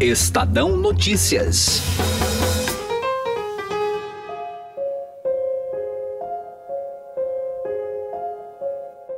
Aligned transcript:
Estadão 0.00 0.76
Notícias. 0.76 1.80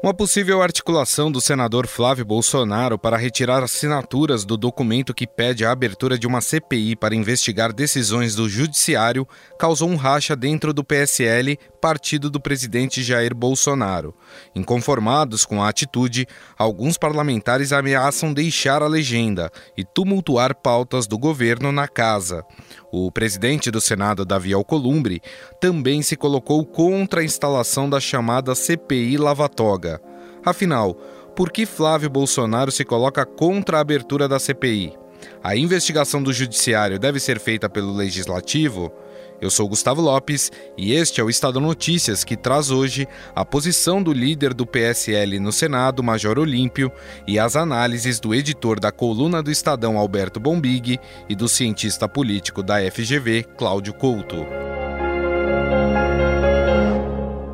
Uma 0.00 0.14
possível 0.14 0.62
articulação 0.62 1.30
do 1.30 1.40
senador 1.40 1.88
Flávio 1.88 2.24
Bolsonaro 2.24 2.96
para 2.96 3.16
retirar 3.16 3.64
assinaturas 3.64 4.44
do 4.44 4.56
documento 4.56 5.12
que 5.12 5.26
pede 5.26 5.64
a 5.64 5.72
abertura 5.72 6.16
de 6.16 6.24
uma 6.24 6.40
CPI 6.40 6.94
para 6.94 7.16
investigar 7.16 7.72
decisões 7.72 8.36
do 8.36 8.48
Judiciário 8.48 9.26
causou 9.58 9.88
um 9.88 9.96
racha 9.96 10.36
dentro 10.36 10.72
do 10.72 10.84
PSL, 10.84 11.58
partido 11.80 12.30
do 12.30 12.40
presidente 12.40 13.02
Jair 13.02 13.34
Bolsonaro. 13.34 14.14
Inconformados 14.54 15.44
com 15.44 15.60
a 15.60 15.68
atitude, 15.68 16.28
alguns 16.56 16.96
parlamentares 16.96 17.72
ameaçam 17.72 18.32
deixar 18.32 18.84
a 18.84 18.86
legenda 18.86 19.50
e 19.76 19.84
tumultuar 19.84 20.54
pautas 20.54 21.08
do 21.08 21.18
governo 21.18 21.72
na 21.72 21.88
casa. 21.88 22.44
O 22.92 23.10
presidente 23.10 23.68
do 23.68 23.80
Senado, 23.80 24.24
Davi 24.24 24.52
Alcolumbre, 24.52 25.20
também 25.60 26.02
se 26.02 26.16
colocou 26.16 26.64
contra 26.64 27.20
a 27.20 27.24
instalação 27.24 27.90
da 27.90 27.98
chamada 27.98 28.54
CPI 28.54 29.16
Lavatoga. 29.18 29.97
Afinal, 30.44 30.94
por 31.36 31.52
que 31.52 31.66
Flávio 31.66 32.10
Bolsonaro 32.10 32.70
se 32.70 32.84
coloca 32.84 33.24
contra 33.24 33.78
a 33.78 33.80
abertura 33.80 34.28
da 34.28 34.38
CPI? 34.38 34.94
A 35.42 35.56
investigação 35.56 36.22
do 36.22 36.32
Judiciário 36.32 36.98
deve 36.98 37.20
ser 37.20 37.38
feita 37.38 37.68
pelo 37.68 37.94
Legislativo? 37.94 38.92
Eu 39.40 39.50
sou 39.50 39.68
Gustavo 39.68 40.00
Lopes 40.00 40.50
e 40.76 40.92
este 40.92 41.20
é 41.20 41.24
o 41.24 41.30
Estado 41.30 41.60
Notícias 41.60 42.24
que 42.24 42.36
traz 42.36 42.72
hoje 42.72 43.06
a 43.36 43.44
posição 43.44 44.02
do 44.02 44.12
líder 44.12 44.52
do 44.52 44.66
PSL 44.66 45.38
no 45.38 45.52
Senado, 45.52 46.02
Major 46.02 46.40
Olímpio, 46.40 46.90
e 47.24 47.38
as 47.38 47.54
análises 47.54 48.18
do 48.18 48.34
editor 48.34 48.80
da 48.80 48.90
coluna 48.90 49.40
do 49.40 49.50
Estadão, 49.50 49.96
Alberto 49.96 50.40
Bombig, 50.40 50.98
e 51.28 51.36
do 51.36 51.48
cientista 51.48 52.08
político 52.08 52.64
da 52.64 52.78
FGV, 52.90 53.44
Cláudio 53.56 53.94
Couto. 53.94 54.44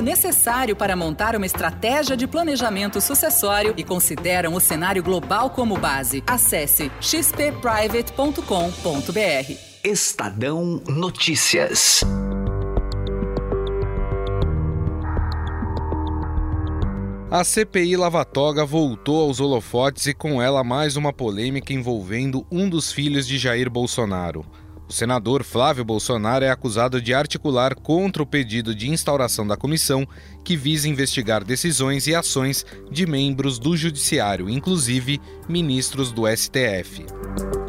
necessário 0.00 0.74
para 0.74 0.96
montar 0.96 1.36
uma 1.36 1.44
estratégia 1.44 2.16
de 2.16 2.26
planejamento 2.26 2.98
sucessório 3.00 3.74
e 3.76 3.84
consideram 3.84 4.54
o 4.54 4.60
cenário 4.60 5.02
global 5.02 5.50
como 5.50 5.76
base. 5.76 6.24
Acesse 6.26 6.90
xpprivate.com.br. 7.00 9.52
Estadão 9.84 10.80
Notícias. 10.86 12.02
A 17.32 17.44
CPI 17.44 17.96
Lavatoga 17.96 18.62
voltou 18.62 19.22
aos 19.22 19.40
holofotes 19.40 20.06
e 20.06 20.12
com 20.12 20.42
ela 20.42 20.62
mais 20.62 20.96
uma 20.96 21.14
polêmica 21.14 21.72
envolvendo 21.72 22.46
um 22.50 22.68
dos 22.68 22.92
filhos 22.92 23.26
de 23.26 23.38
Jair 23.38 23.70
Bolsonaro. 23.70 24.44
O 24.92 24.94
senador 24.94 25.42
Flávio 25.42 25.86
Bolsonaro 25.86 26.44
é 26.44 26.50
acusado 26.50 27.00
de 27.00 27.14
articular 27.14 27.74
contra 27.74 28.22
o 28.22 28.26
pedido 28.26 28.74
de 28.74 28.90
instauração 28.90 29.46
da 29.46 29.56
comissão 29.56 30.06
que 30.44 30.54
visa 30.54 30.86
investigar 30.86 31.42
decisões 31.42 32.06
e 32.06 32.14
ações 32.14 32.66
de 32.90 33.06
membros 33.06 33.58
do 33.58 33.74
Judiciário, 33.74 34.50
inclusive 34.50 35.18
ministros 35.48 36.12
do 36.12 36.28
STF. 36.28 37.06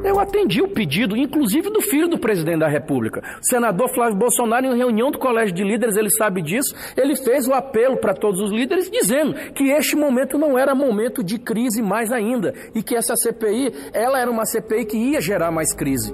Eu 0.04 0.20
atendi 0.20 0.62
o 0.62 0.68
pedido, 0.68 1.16
inclusive 1.16 1.70
do 1.70 1.80
filho 1.80 2.10
do 2.10 2.20
presidente 2.20 2.60
da 2.60 2.68
República. 2.68 3.22
O 3.40 3.46
senador 3.46 3.88
Flávio 3.96 4.18
Bolsonaro, 4.18 4.66
em 4.66 4.78
reunião 4.78 5.10
do 5.10 5.18
Colégio 5.18 5.56
de 5.56 5.64
Líderes, 5.64 5.96
ele 5.96 6.10
sabe 6.10 6.42
disso, 6.42 6.76
ele 6.98 7.16
fez 7.16 7.48
o 7.48 7.54
apelo 7.54 7.96
para 7.96 8.14
todos 8.14 8.42
os 8.42 8.52
líderes, 8.52 8.92
dizendo 8.92 9.34
que 9.54 9.70
este 9.72 9.96
momento 9.96 10.38
não 10.38 10.60
era 10.60 10.76
momento 10.76 11.24
de 11.24 11.40
crise 11.40 11.82
mais 11.82 12.12
ainda, 12.12 12.54
e 12.76 12.84
que 12.84 12.98
essa 12.98 13.16
CPI, 13.16 13.74
ela 13.94 14.20
era 14.20 14.30
uma 14.30 14.46
CPI 14.46 14.84
que 14.84 14.98
ia 14.98 15.22
gerar 15.22 15.52
mais 15.52 15.74
crise. 15.74 16.14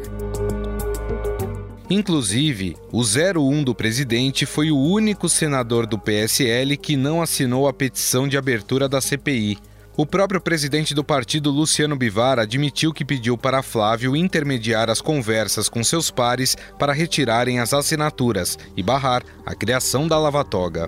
Inclusive, 1.90 2.78
o 2.92 3.02
01 3.02 3.64
do 3.64 3.74
presidente 3.74 4.46
foi 4.46 4.70
o 4.70 4.78
único 4.78 5.28
senador 5.28 5.88
do 5.88 5.98
PSL 5.98 6.78
que 6.78 6.96
não 6.96 7.20
assinou 7.20 7.68
a 7.68 7.74
petição 7.74 8.28
de 8.28 8.38
abertura 8.38 8.88
da 8.88 9.02
CPI. 9.02 9.58
O 9.98 10.06
próprio 10.06 10.40
presidente 10.40 10.94
do 10.94 11.04
partido, 11.04 11.50
Luciano 11.50 11.96
Bivar, 11.96 12.38
admitiu 12.38 12.94
que 12.94 13.04
pediu 13.04 13.36
para 13.36 13.64
Flávio 13.64 14.16
intermediar 14.16 14.88
as 14.88 15.02
conversas 15.02 15.68
com 15.68 15.84
seus 15.84 16.12
pares 16.12 16.56
para 16.78 16.94
retirarem 16.94 17.60
as 17.60 17.74
assinaturas 17.74 18.56
e 18.78 18.84
barrar 18.84 19.24
a 19.44 19.56
criação 19.56 20.08
da 20.08 20.20
lavatoga. 20.20 20.88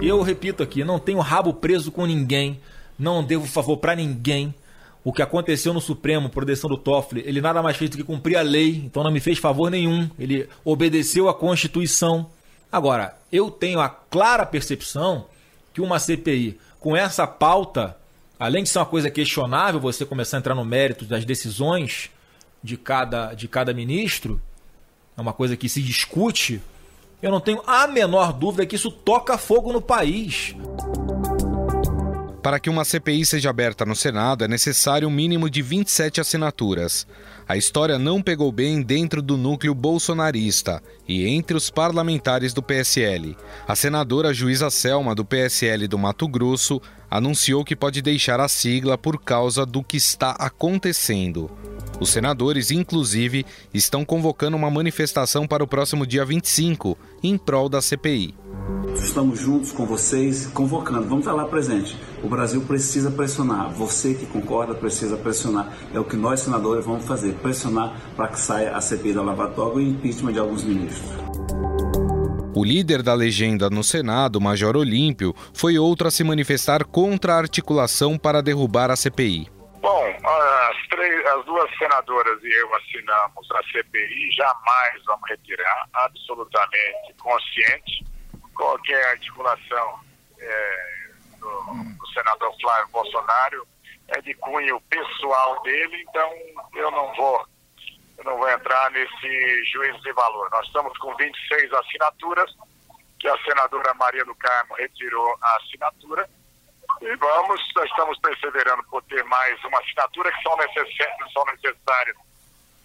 Eu 0.00 0.22
repito 0.22 0.62
aqui, 0.62 0.82
não 0.82 0.98
tenho 0.98 1.20
rabo 1.20 1.52
preso 1.52 1.92
com 1.92 2.06
ninguém, 2.06 2.58
não 2.98 3.22
devo 3.22 3.46
favor 3.46 3.76
para 3.76 3.94
ninguém 3.94 4.54
o 5.04 5.12
que 5.12 5.22
aconteceu 5.22 5.74
no 5.74 5.80
Supremo 5.80 6.28
por 6.28 6.44
decisão 6.44 6.70
do 6.70 6.76
Toffoli, 6.76 7.22
ele 7.26 7.40
nada 7.40 7.62
mais 7.62 7.76
fez 7.76 7.90
do 7.90 7.96
que 7.96 8.04
cumprir 8.04 8.36
a 8.36 8.42
lei, 8.42 8.82
então 8.84 9.02
não 9.02 9.10
me 9.10 9.20
fez 9.20 9.38
favor 9.38 9.70
nenhum. 9.70 10.08
Ele 10.18 10.48
obedeceu 10.64 11.28
à 11.28 11.34
Constituição. 11.34 12.30
Agora, 12.70 13.16
eu 13.30 13.50
tenho 13.50 13.80
a 13.80 13.88
clara 13.88 14.46
percepção 14.46 15.26
que 15.74 15.80
uma 15.80 15.98
CPI 15.98 16.58
com 16.78 16.96
essa 16.96 17.26
pauta, 17.26 17.96
além 18.38 18.62
de 18.62 18.68
ser 18.68 18.78
uma 18.78 18.86
coisa 18.86 19.10
questionável, 19.10 19.80
você 19.80 20.04
começar 20.04 20.36
a 20.36 20.40
entrar 20.40 20.54
no 20.54 20.64
mérito 20.64 21.04
das 21.04 21.24
decisões 21.24 22.10
de 22.62 22.76
cada, 22.76 23.34
de 23.34 23.48
cada 23.48 23.74
ministro, 23.74 24.40
é 25.16 25.20
uma 25.20 25.32
coisa 25.32 25.56
que 25.56 25.68
se 25.68 25.82
discute, 25.82 26.60
eu 27.20 27.30
não 27.30 27.40
tenho 27.40 27.62
a 27.66 27.86
menor 27.86 28.32
dúvida 28.32 28.66
que 28.66 28.76
isso 28.76 28.90
toca 28.90 29.36
fogo 29.36 29.72
no 29.72 29.82
país. 29.82 30.54
Para 32.42 32.58
que 32.58 32.68
uma 32.68 32.84
CPI 32.84 33.24
seja 33.24 33.50
aberta 33.50 33.86
no 33.86 33.94
Senado, 33.94 34.44
é 34.44 34.48
necessário 34.48 35.06
um 35.06 35.10
mínimo 35.12 35.48
de 35.48 35.62
27 35.62 36.20
assinaturas. 36.20 37.06
A 37.46 37.56
história 37.56 38.00
não 38.00 38.20
pegou 38.20 38.50
bem 38.50 38.82
dentro 38.82 39.22
do 39.22 39.36
núcleo 39.36 39.72
bolsonarista 39.72 40.82
e 41.06 41.24
entre 41.24 41.56
os 41.56 41.70
parlamentares 41.70 42.52
do 42.52 42.60
PSL. 42.60 43.36
A 43.66 43.76
senadora 43.76 44.34
juíza 44.34 44.70
Selma, 44.70 45.14
do 45.14 45.24
PSL 45.24 45.86
do 45.86 45.96
Mato 45.96 46.26
Grosso, 46.26 46.82
anunciou 47.08 47.64
que 47.64 47.76
pode 47.76 48.02
deixar 48.02 48.40
a 48.40 48.48
sigla 48.48 48.98
por 48.98 49.22
causa 49.22 49.64
do 49.64 49.84
que 49.84 49.96
está 49.96 50.32
acontecendo. 50.32 51.48
Os 52.02 52.10
senadores, 52.10 52.72
inclusive, 52.72 53.46
estão 53.72 54.04
convocando 54.04 54.56
uma 54.56 54.68
manifestação 54.68 55.46
para 55.46 55.62
o 55.62 55.68
próximo 55.68 56.04
dia 56.04 56.24
25, 56.24 56.98
em 57.22 57.38
prol 57.38 57.68
da 57.68 57.80
CPI. 57.80 58.34
Estamos 58.96 59.38
juntos 59.38 59.70
com 59.70 59.86
vocês, 59.86 60.46
convocando. 60.46 61.06
Vamos 61.06 61.20
estar 61.20 61.32
lá 61.32 61.44
presente. 61.44 61.96
O 62.20 62.28
Brasil 62.28 62.60
precisa 62.62 63.08
pressionar. 63.08 63.70
Você 63.74 64.14
que 64.14 64.26
concorda 64.26 64.74
precisa 64.74 65.16
pressionar. 65.16 65.72
É 65.94 66.00
o 66.00 66.04
que 66.04 66.16
nós, 66.16 66.40
senadores, 66.40 66.84
vamos 66.84 67.04
fazer: 67.04 67.34
pressionar 67.34 67.96
para 68.16 68.26
que 68.26 68.40
saia 68.40 68.76
a 68.76 68.80
CPI 68.80 69.12
da 69.12 69.22
Lava 69.22 69.46
Toga 69.50 69.80
e 69.80 69.84
o 69.84 69.88
impeachment 69.88 70.32
de 70.32 70.40
alguns 70.40 70.64
ministros. 70.64 71.08
O 72.52 72.64
líder 72.64 73.00
da 73.04 73.14
legenda 73.14 73.70
no 73.70 73.84
Senado, 73.84 74.40
Major 74.40 74.76
Olímpio, 74.76 75.32
foi 75.54 75.78
outro 75.78 76.08
a 76.08 76.10
se 76.10 76.24
manifestar 76.24 76.84
contra 76.84 77.34
a 77.34 77.38
articulação 77.38 78.18
para 78.18 78.42
derrubar 78.42 78.90
a 78.90 78.96
CPI. 78.96 79.61
Três, 80.92 81.26
as 81.26 81.44
duas 81.46 81.78
senadoras 81.78 82.44
e 82.44 82.52
eu 82.52 82.76
assinamos 82.76 83.50
a 83.50 83.62
CPI, 83.62 84.30
jamais 84.32 85.02
vamos 85.06 85.26
retirar, 85.26 85.88
absolutamente 85.94 87.14
consciente 87.18 88.04
qualquer 88.54 89.02
articulação 89.08 90.00
é, 90.38 91.10
do, 91.38 91.48
do, 91.98 92.06
senador 92.08 92.54
Flávio 92.60 92.92
Bolsonaro 92.92 93.66
é 94.08 94.20
de 94.20 94.34
cunho 94.34 94.80
pessoal 94.82 95.62
dele, 95.62 96.04
então 96.08 96.30
eu 96.74 96.90
não 96.90 97.14
vou 97.14 97.46
eu 98.18 98.24
não 98.24 98.36
vou 98.36 98.50
entrar 98.50 98.90
nesse 98.90 99.64
juízo 99.72 99.98
de 100.02 100.12
valor. 100.12 100.48
Nós 100.50 100.66
estamos 100.66 100.96
com 100.98 101.16
26 101.16 101.72
assinaturas, 101.72 102.54
que 103.18 103.26
a 103.26 103.36
senadora 103.38 103.94
Maria 103.94 104.24
do 104.24 104.34
Carmo 104.34 104.74
retirou 104.74 105.36
a 105.40 105.56
assinatura, 105.56 106.28
e 107.02 107.16
vamos, 107.16 107.60
nós 107.74 107.90
estamos 107.90 108.18
perseverando 108.20 108.82
por 108.84 109.02
ter 109.04 109.22
mais 109.24 109.62
uma 109.64 109.78
assinatura 109.80 110.30
que 110.32 110.42
são 110.42 110.56
necessárias, 110.56 111.32
são 111.32 111.44
necessárias 111.46 112.16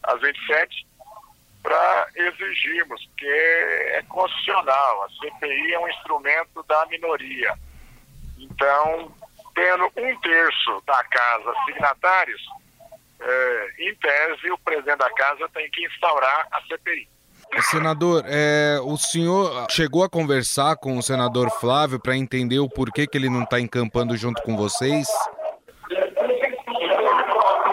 as 0.03 0.21
27, 0.21 0.87
para 1.61 2.07
exigirmos, 2.15 3.05
porque 3.07 3.25
é 3.25 4.03
constitucional. 4.07 5.03
A 5.03 5.09
CPI 5.09 5.73
é 5.73 5.79
um 5.79 5.89
instrumento 5.89 6.63
da 6.63 6.85
minoria. 6.85 7.53
Então, 8.37 9.13
tendo 9.53 9.85
um 9.97 10.19
terço 10.21 10.81
da 10.85 11.03
casa 11.03 11.53
signatários, 11.65 12.41
é, 13.19 13.73
em 13.79 13.95
tese, 13.95 14.51
o 14.51 14.57
presidente 14.59 14.99
da 14.99 15.13
casa 15.13 15.49
tem 15.49 15.69
que 15.71 15.85
instaurar 15.85 16.47
a 16.51 16.61
CPI. 16.61 17.09
Senador, 17.61 18.23
é, 18.27 18.79
o 18.83 18.97
senhor 18.97 19.65
chegou 19.69 20.03
a 20.03 20.09
conversar 20.09 20.75
com 20.77 20.97
o 20.97 21.01
senador 21.01 21.49
Flávio 21.59 21.99
para 21.99 22.15
entender 22.15 22.59
o 22.59 22.69
porquê 22.69 23.07
que 23.07 23.17
ele 23.17 23.29
não 23.29 23.44
está 23.44 23.59
encampando 23.59 24.15
junto 24.15 24.41
com 24.44 24.55
vocês? 24.55 25.07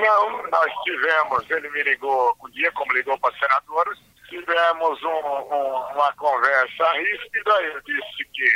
Não, 0.00 0.43
nós 0.50 0.73
tivemos, 0.85 1.50
ele 1.50 1.69
me 1.71 1.82
ligou 1.82 2.35
um 2.44 2.50
dia, 2.50 2.73
como 2.73 2.93
ligou 2.93 3.19
para 3.19 3.35
senadores, 3.38 3.99
tivemos 4.29 5.03
um, 5.03 5.09
um, 5.09 5.77
uma 5.94 6.12
conversa 6.15 6.93
ríspida, 6.93 7.62
ele 7.62 7.81
disse 7.85 8.25
que 8.32 8.49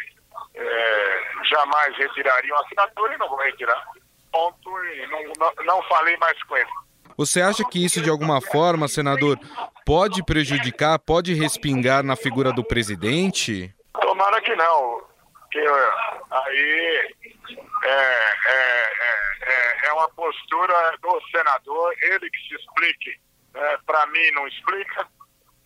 é, 0.55 1.21
jamais 1.51 1.97
retirariam 1.97 2.57
a 2.57 2.61
assinatura 2.61 3.15
e 3.15 3.19
não 3.19 3.29
vou 3.29 3.39
retirar. 3.39 3.85
Ponto, 4.33 4.85
e 4.85 5.07
não, 5.07 5.23
não, 5.39 5.65
não 5.65 5.83
falei 5.85 6.17
mais 6.19 6.43
com 6.45 6.57
ele. 6.57 6.71
Você 7.19 7.43
acha 7.43 7.65
que 7.65 7.85
isso, 7.85 8.01
de 8.01 8.09
alguma 8.09 8.41
forma, 8.41 8.87
senador, 8.87 9.37
pode 9.85 10.23
prejudicar, 10.23 10.97
pode 11.01 11.35
respingar 11.35 12.05
na 12.05 12.15
figura 12.15 12.53
do 12.53 12.63
presidente? 12.63 13.75
Tomara 14.01 14.41
que 14.41 14.55
não. 14.55 15.03
Que 15.51 15.59
aí 15.59 17.15
é, 17.83 17.91
é, 17.91 18.87
é, 19.43 19.89
é 19.89 19.93
uma 19.95 20.09
postura 20.11 20.97
do 21.03 21.21
senador, 21.33 21.93
ele 22.03 22.31
que 22.31 22.39
se 22.49 22.55
explique. 22.55 23.21
É, 23.53 23.79
Para 23.85 24.07
mim, 24.07 24.31
não 24.35 24.47
explica. 24.47 25.09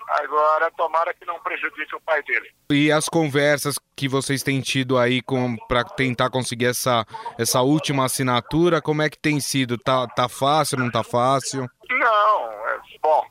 Agora, 0.09 0.71
tomara 0.73 1.15
que 1.15 1.25
não 1.25 1.39
prejudique 1.41 1.95
o 1.95 2.01
pai 2.01 2.23
dele. 2.23 2.51
E 2.71 2.91
as 2.91 3.09
conversas 3.09 3.79
que 3.97 4.09
vocês 4.09 4.43
têm 4.43 4.61
tido 4.61 4.99
aí 4.99 5.21
para 5.69 5.85
tentar 5.85 6.31
conseguir 6.31 6.67
essa, 6.67 7.05
essa 7.39 7.61
última 7.63 8.05
assinatura, 8.05 8.83
como 8.83 9.03
é 9.03 9.09
que 9.09 9.19
tem 9.19 9.41
sido? 9.41 9.79
Tá, 9.79 10.07
tá 10.07 10.29
fácil, 10.29 10.79
não 10.79 10.91
tá 10.91 11.03
fácil? 11.03 11.69
Não, 11.91 12.53
é, 12.69 12.81
bom, 13.03 13.25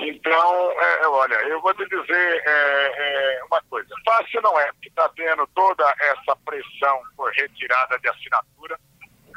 então, 0.00 0.72
é, 0.72 1.06
olha, 1.06 1.34
eu 1.48 1.60
vou 1.60 1.74
te 1.74 1.84
dizer 1.86 2.42
é, 2.46 2.92
é, 3.36 3.44
uma 3.44 3.62
coisa. 3.70 3.88
Fácil 4.04 4.40
não 4.42 4.58
é, 4.58 4.72
porque 4.72 4.88
está 4.88 5.08
tendo 5.10 5.46
toda 5.54 5.94
essa 6.00 6.36
pressão 6.44 7.00
por 7.16 7.30
retirada 7.32 7.98
de 7.98 8.08
assinatura. 8.08 8.78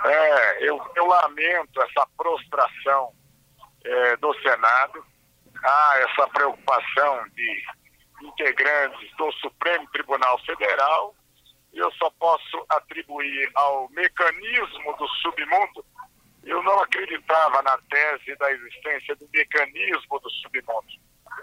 É, 0.06 0.68
eu, 0.68 0.82
eu 0.96 1.06
lamento 1.06 1.82
essa 1.82 2.08
prostração 2.18 3.12
é, 3.84 4.18
do 4.18 4.34
Senado 4.42 5.06
há 5.64 6.00
essa 6.00 6.28
preocupação 6.30 7.26
de 7.30 7.64
integrantes 8.22 9.10
do 9.18 9.32
Supremo 9.34 9.88
Tribunal 9.92 10.40
Federal, 10.46 11.16
eu 11.74 11.92
só 11.94 12.10
posso 12.12 12.66
atribuir 12.70 13.52
ao 13.56 13.90
mecanismo 13.90 14.96
do 14.98 15.08
submundo. 15.22 15.86
Eu 16.44 16.64
não 16.64 16.80
acreditava 16.80 17.62
na 17.64 17.78
tese 17.90 18.36
da 18.38 18.52
existência 18.52 19.16
do 19.16 19.28
mecanismo 19.34 20.20
do 20.20 20.30
submundo. 20.30 20.88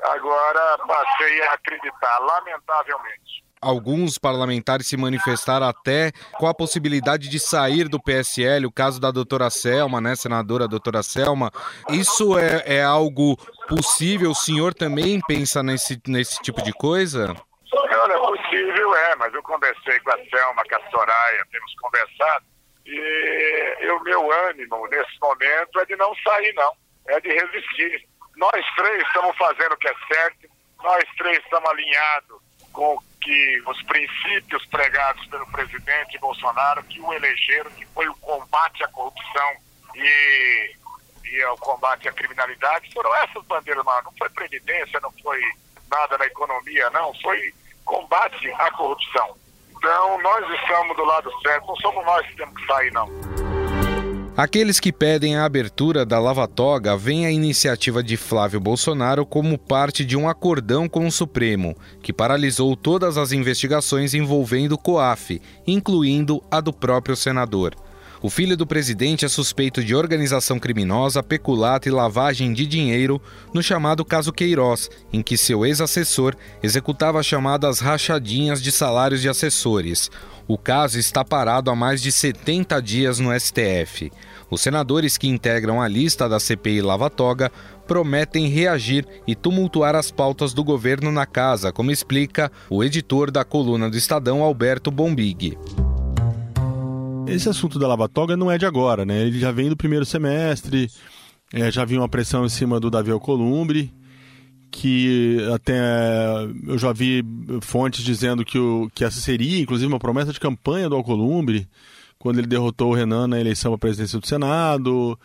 Agora 0.05 0.79
passei 0.79 1.43
a 1.43 1.53
acreditar, 1.53 2.19
lamentavelmente. 2.21 3.45
Alguns 3.63 4.19
parlamentares 4.19 4.89
se 4.89 4.97
manifestaram 4.97 5.69
até 5.69 6.11
com 6.33 6.49
a 6.49 6.55
possibilidade 6.55 7.29
de 7.29 7.39
sair 7.39 7.89
do 7.89 8.03
PSL, 8.03 8.67
o 8.67 8.73
caso 8.73 9.01
da 9.01 9.13
doutora 9.13 9.49
Selma, 9.51 10.01
né, 10.01 10.17
senadora 10.17 10.67
doutora 10.67 11.01
Selma. 11.01 11.53
Isso 11.89 12.37
é, 12.37 12.65
é 12.67 12.83
algo 12.83 13.37
possível? 13.69 14.33
O 14.33 14.35
senhor 14.35 14.75
também 14.75 15.21
pensa 15.29 15.63
nesse, 15.63 15.97
nesse 16.09 16.43
tipo 16.43 16.61
de 16.61 16.73
coisa? 16.73 17.37
Olha, 17.73 18.19
possível 18.19 18.97
é, 18.97 19.15
mas 19.15 19.33
eu 19.33 19.43
conversei 19.45 20.01
com 20.01 20.11
a 20.11 20.19
Selma, 20.19 20.65
com 20.69 20.75
a 20.75 20.91
Soraya, 20.91 21.47
temos 21.53 21.75
conversado, 21.81 22.45
e 22.85 23.91
o 23.91 24.03
meu 24.03 24.33
ânimo 24.49 24.89
nesse 24.89 25.21
momento 25.21 25.79
é 25.79 25.85
de 25.87 25.95
não 25.95 26.13
sair, 26.17 26.53
não, 26.55 26.73
é 27.09 27.21
de 27.21 27.29
resistir. 27.29 28.09
Nós 28.37 28.67
três 28.77 29.03
estamos 29.07 29.37
fazendo 29.37 29.73
o 29.73 29.77
que 29.77 29.89
é 29.89 29.95
certo, 30.13 30.49
nós 30.83 31.05
três 31.17 31.39
estamos 31.39 31.71
alinhados 31.71 32.39
com 32.73 32.99
que 33.23 33.63
os 33.67 33.83
princípios 33.85 34.65
pregados 34.67 35.25
pelo 35.27 35.47
presidente 35.47 36.19
Bolsonaro, 36.19 36.83
que 36.85 37.01
o 37.01 37.13
elegeram, 37.13 37.71
que 37.71 37.87
foi 37.87 38.09
o 38.09 38.15
combate 38.17 38.83
à 38.83 38.89
corrupção 38.89 39.57
e, 39.95 40.75
e 41.25 41.43
ao 41.43 41.57
combate 41.59 42.09
à 42.09 42.13
criminalidade, 42.13 42.93
foram 42.93 43.15
essas 43.17 43.45
bandeiras, 43.45 43.85
mano. 43.85 44.03
Não 44.05 44.13
foi 44.19 44.29
previdência, 44.31 45.01
não 45.01 45.13
foi 45.23 45.41
nada 45.89 46.19
na 46.19 46.27
economia, 46.27 46.91
não, 46.91 47.15
foi 47.21 47.55
combate 47.85 48.51
à 48.53 48.71
corrupção. 48.73 49.37
Então, 49.71 50.21
nós 50.23 50.61
estamos 50.61 50.97
do 50.97 51.05
lado 51.05 51.31
certo, 51.43 51.67
não 51.67 51.77
somos 51.77 52.05
nós 52.05 52.27
que 52.27 52.37
temos 52.37 52.55
que 52.61 52.67
sair, 52.67 52.93
não. 52.93 53.42
Aqueles 54.35 54.81
que 54.81 54.91
pedem 54.91 55.37
a 55.37 55.45
abertura 55.45 56.07
da 56.07 56.19
Lava 56.19 56.49
Toga 56.49 56.97
veem 56.97 57.27
a 57.27 57.31
iniciativa 57.31 58.03
de 58.03 58.17
Flávio 58.17 58.59
Bolsonaro 58.59 59.27
como 59.27 59.59
parte 59.59 60.07
de 60.07 60.17
um 60.17 60.27
acordão 60.27 60.89
com 60.89 61.07
o 61.07 61.13
Supremo, 61.13 61.77
que 62.03 62.15
paralisou 62.15 62.75
todas 62.75 63.19
as 63.19 63.33
investigações 63.33 64.15
envolvendo 64.15 64.73
o 64.73 64.79
COAF, 64.79 65.39
incluindo 65.67 66.43
a 66.51 66.63
do 66.63 66.73
próprio 66.73 67.15
senador. 67.15 67.77
O 68.23 68.31
filho 68.31 68.57
do 68.57 68.65
presidente 68.65 69.25
é 69.25 69.29
suspeito 69.29 69.83
de 69.83 69.97
organização 69.97 70.57
criminosa, 70.57 71.25
peculato 71.25 71.89
e 71.89 71.91
lavagem 71.91 72.53
de 72.53 72.65
dinheiro 72.65 73.21
no 73.53 73.61
chamado 73.61 74.05
caso 74.05 74.33
Queiroz, 74.33 74.89
em 75.13 75.21
que 75.21 75.37
seu 75.37 75.67
ex-assessor 75.67 76.37
executava 76.63 77.21
chamadas 77.21 77.81
rachadinhas 77.81 78.63
de 78.63 78.71
salários 78.71 79.21
de 79.21 79.29
assessores. 79.29 80.09
O 80.47 80.57
caso 80.57 81.01
está 81.01 81.25
parado 81.25 81.69
há 81.69 81.75
mais 81.75 82.01
de 82.01 82.13
70 82.13 82.81
dias 82.81 83.19
no 83.19 83.37
STF. 83.39 84.13
Os 84.49 84.61
senadores 84.61 85.19
que 85.19 85.27
integram 85.27 85.83
a 85.83 85.89
lista 85.89 86.29
da 86.29 86.39
CPI 86.39 86.81
Lava 86.81 87.11
Toga 87.11 87.51
prometem 87.89 88.47
reagir 88.47 89.05
e 89.27 89.35
tumultuar 89.35 89.97
as 89.97 90.13
pautas 90.13 90.55
do 90.55 90.63
governo 90.63 91.11
na 91.11 91.27
casa, 91.27 91.73
como 91.73 91.91
explica 91.91 92.53
o 92.71 92.85
editor 92.85 93.33
da 93.33 93.45
coluna 93.45 93.91
do 93.91 93.97
Estadão, 93.97 94.43
Alberto 94.45 94.93
Bombig. 94.93 95.59
Esse 97.27 97.49
assunto 97.49 97.79
da 97.79 97.89
Lava 97.89 98.09
Toga 98.09 98.37
não 98.37 98.51
é 98.51 98.59
de 98.59 98.67
agora, 98.67 99.05
né? 99.05 99.23
Ele 99.27 99.39
já 99.39 99.53
vem 99.53 99.69
do 99.69 99.77
primeiro 99.77 100.05
semestre, 100.05 100.91
é, 101.53 101.71
já 101.71 101.83
havia 101.83 101.99
uma 101.99 102.09
pressão 102.09 102.45
em 102.45 102.49
cima 102.49 102.81
do 102.81 102.91
Davi 102.91 103.11
Alcolumbre 103.11 103.93
que 104.73 105.37
até 105.55 105.79
eu 106.67 106.79
já 106.79 106.93
vi 106.93 107.23
fontes 107.61 108.03
dizendo 108.03 108.43
que, 108.43 108.59
o, 108.59 108.91
que 108.95 109.05
essa 109.05 109.21
seria, 109.21 109.61
inclusive, 109.61 109.87
uma 109.87 109.99
promessa 109.99 110.33
de 110.33 110.41
campanha 110.41 110.89
do 110.89 110.97
Alcolumbre, 110.97 111.69
quando 112.19 112.39
ele 112.39 112.47
derrotou 112.47 112.91
o 112.91 112.95
Renan 112.95 113.29
na 113.29 113.39
eleição 113.39 113.75
a 113.75 113.79
presidência 113.79 114.19
do 114.19 114.27
Senado. 114.27 115.19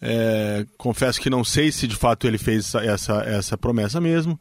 É, 0.00 0.64
confesso 0.78 1.20
que 1.20 1.28
não 1.28 1.44
sei 1.44 1.70
se 1.70 1.86
de 1.86 1.96
fato 1.96 2.26
ele 2.26 2.38
fez 2.38 2.74
essa, 2.74 2.80
essa, 2.80 3.14
essa 3.24 3.58
promessa 3.58 4.00
mesmo. 4.00 4.40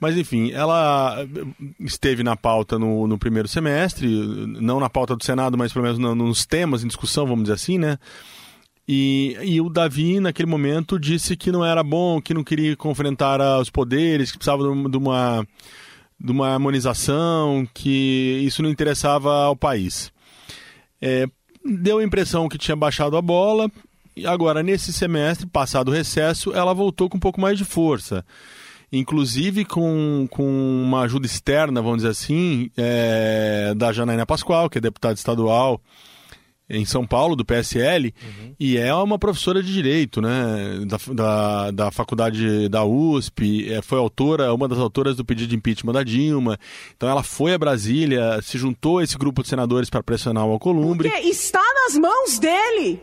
Mas, 0.00 0.16
enfim, 0.16 0.50
ela 0.50 1.26
esteve 1.78 2.22
na 2.22 2.34
pauta 2.34 2.78
no, 2.78 3.06
no, 3.06 3.18
primeiro 3.18 3.46
semestre, 3.46 4.08
não 4.08 4.80
na 4.80 4.88
pauta 4.88 5.14
do 5.14 5.22
Senado, 5.22 5.58
mas 5.58 5.74
pelo 5.74 5.84
menos 5.84 5.98
nos 5.98 6.46
temas 6.46 6.82
em 6.82 6.88
discussão, 6.88 7.26
vamos 7.26 7.42
dizer 7.44 7.54
assim, 7.54 7.78
né? 7.78 7.98
E, 8.88 9.36
e, 9.42 9.60
o 9.60 9.68
Davi, 9.68 10.18
naquele 10.18 10.48
momento, 10.48 10.98
disse 10.98 11.36
que 11.36 11.52
não 11.52 11.64
era 11.64 11.82
bom, 11.82 12.20
que 12.20 12.34
não 12.34 12.42
queria 12.42 12.74
confrontar 12.74 13.40
os 13.60 13.68
poderes, 13.68 14.32
que 14.32 14.38
precisava 14.38 14.62
de 14.64 14.96
uma, 14.96 15.46
de 16.18 16.32
uma 16.32 16.48
harmonização, 16.48 17.68
que 17.72 18.40
isso 18.42 18.62
não 18.62 18.70
interessava 18.70 19.44
ao 19.44 19.54
país. 19.54 20.10
É, 21.00 21.26
deu 21.64 21.98
a 21.98 22.04
impressão 22.04 22.48
que 22.48 22.58
tinha 22.58 22.74
baixado 22.74 23.16
a 23.16 23.22
bola, 23.22 23.70
e 24.16 24.26
agora, 24.26 24.62
nesse 24.62 24.92
semestre, 24.92 25.46
passado 25.46 25.90
o 25.90 25.94
recesso, 25.94 26.52
ela 26.52 26.72
voltou 26.72 27.08
com 27.08 27.16
um 27.16 27.20
pouco 27.20 27.40
mais 27.40 27.56
de 27.56 27.64
força. 27.64 28.24
Inclusive 28.92 29.64
com, 29.64 30.26
com 30.30 30.44
uma 30.84 31.02
ajuda 31.02 31.26
externa, 31.26 31.80
vamos 31.80 31.98
dizer 31.98 32.08
assim, 32.08 32.70
é, 32.76 33.72
da 33.76 33.92
Janaína 33.92 34.26
Pascoal, 34.26 34.68
que 34.68 34.78
é 34.78 34.80
deputada 34.80 35.14
estadual 35.14 35.80
em 36.70 36.84
São 36.84 37.04
Paulo, 37.04 37.34
do 37.34 37.44
PSL, 37.44 38.14
uhum. 38.22 38.54
e 38.58 38.78
é 38.78 38.94
uma 38.94 39.18
professora 39.18 39.60
de 39.60 39.72
direito, 39.72 40.22
né, 40.22 40.84
da, 40.86 40.98
da, 41.12 41.70
da 41.72 41.90
faculdade 41.90 42.68
da 42.68 42.84
USP, 42.84 43.72
é, 43.72 43.82
foi 43.82 43.98
autora, 43.98 44.54
uma 44.54 44.68
das 44.68 44.78
autoras 44.78 45.16
do 45.16 45.24
pedido 45.24 45.48
de 45.48 45.56
impeachment 45.56 45.92
da 45.92 46.04
Dilma. 46.04 46.56
Então 46.96 47.08
ela 47.08 47.24
foi 47.24 47.54
a 47.54 47.58
Brasília, 47.58 48.40
se 48.40 48.56
juntou 48.56 48.98
a 48.98 49.04
esse 49.04 49.18
grupo 49.18 49.42
de 49.42 49.48
senadores 49.48 49.90
para 49.90 50.02
pressionar 50.02 50.46
o 50.46 50.52
Alcolumbre. 50.52 51.10
Porque 51.10 51.28
está 51.28 51.62
nas 51.84 51.98
mãos 51.98 52.38
dele 52.38 53.02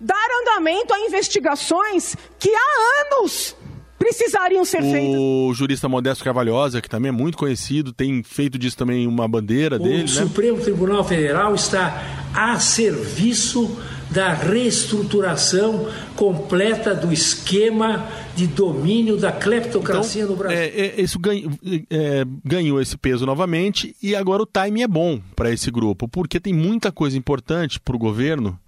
dar 0.00 0.28
andamento 0.40 0.94
a 0.94 1.00
investigações 1.00 2.16
que 2.38 2.50
há 2.50 3.16
anos 3.16 3.54
precisariam 4.02 4.64
ser 4.64 4.82
feitas. 4.82 5.16
O 5.16 5.54
jurista 5.54 5.88
Modesto 5.88 6.24
Carvalhosa, 6.24 6.80
que 6.80 6.88
também 6.88 7.10
é 7.10 7.12
muito 7.12 7.38
conhecido, 7.38 7.92
tem 7.92 8.22
feito 8.24 8.58
disso 8.58 8.76
também 8.76 9.06
uma 9.06 9.28
bandeira 9.28 9.76
o 9.76 9.78
dele. 9.78 9.98
O 9.98 10.00
né? 10.00 10.06
Supremo 10.06 10.58
né? 10.58 10.64
Tribunal 10.64 11.04
Federal 11.04 11.54
está 11.54 12.02
a 12.34 12.58
serviço 12.58 13.78
da 14.10 14.34
reestruturação 14.34 15.88
completa 16.16 16.94
do 16.94 17.12
esquema 17.12 18.08
de 18.34 18.46
domínio 18.46 19.16
da 19.16 19.30
cleptocracia 19.30 20.22
então, 20.22 20.34
no 20.34 20.38
Brasil. 20.38 20.58
É, 20.58 20.66
é, 20.66 21.00
isso 21.00 21.18
ganho, 21.18 21.50
é, 21.88 22.24
ganhou 22.44 22.80
esse 22.80 22.96
peso 22.98 23.24
novamente 23.24 23.96
e 24.02 24.14
agora 24.16 24.42
o 24.42 24.46
timing 24.46 24.82
é 24.82 24.88
bom 24.88 25.20
para 25.36 25.50
esse 25.50 25.70
grupo, 25.70 26.08
porque 26.08 26.40
tem 26.40 26.52
muita 26.52 26.90
coisa 26.90 27.16
importante 27.16 27.80
para 27.80 27.96
o 27.96 27.98
governo 27.98 28.58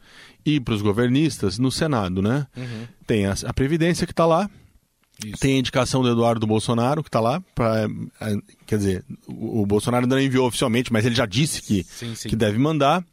e 0.46 0.60
para 0.60 0.74
os 0.74 0.80
governistas 0.80 1.58
no 1.58 1.70
Senado, 1.70 2.22
né? 2.22 2.46
Uhum. 2.56 2.86
Tem 3.06 3.26
a, 3.26 3.34
a 3.46 3.52
Previdência 3.52 4.06
que 4.06 4.12
está 4.12 4.24
lá, 4.24 4.48
isso. 5.22 5.38
Tem 5.38 5.56
a 5.56 5.58
indicação 5.58 6.02
do 6.02 6.10
Eduardo 6.10 6.46
Bolsonaro, 6.46 7.02
que 7.02 7.08
está 7.08 7.20
lá. 7.20 7.40
Pra, 7.54 7.86
é, 8.20 8.36
quer 8.66 8.78
dizer, 8.78 9.04
o, 9.26 9.64
Bolsonaro 9.64 10.04
ainda 10.04 10.16
não 10.16 10.22
enviou 10.22 10.46
oficialmente, 10.46 10.92
mas 10.92 11.04
ele 11.04 11.14
já 11.14 11.26
disse 11.26 11.62
que, 11.62 11.84
sim, 11.84 12.14
sim. 12.14 12.28
que 12.28 12.36
deve 12.36 12.58
mandar. 12.58 13.04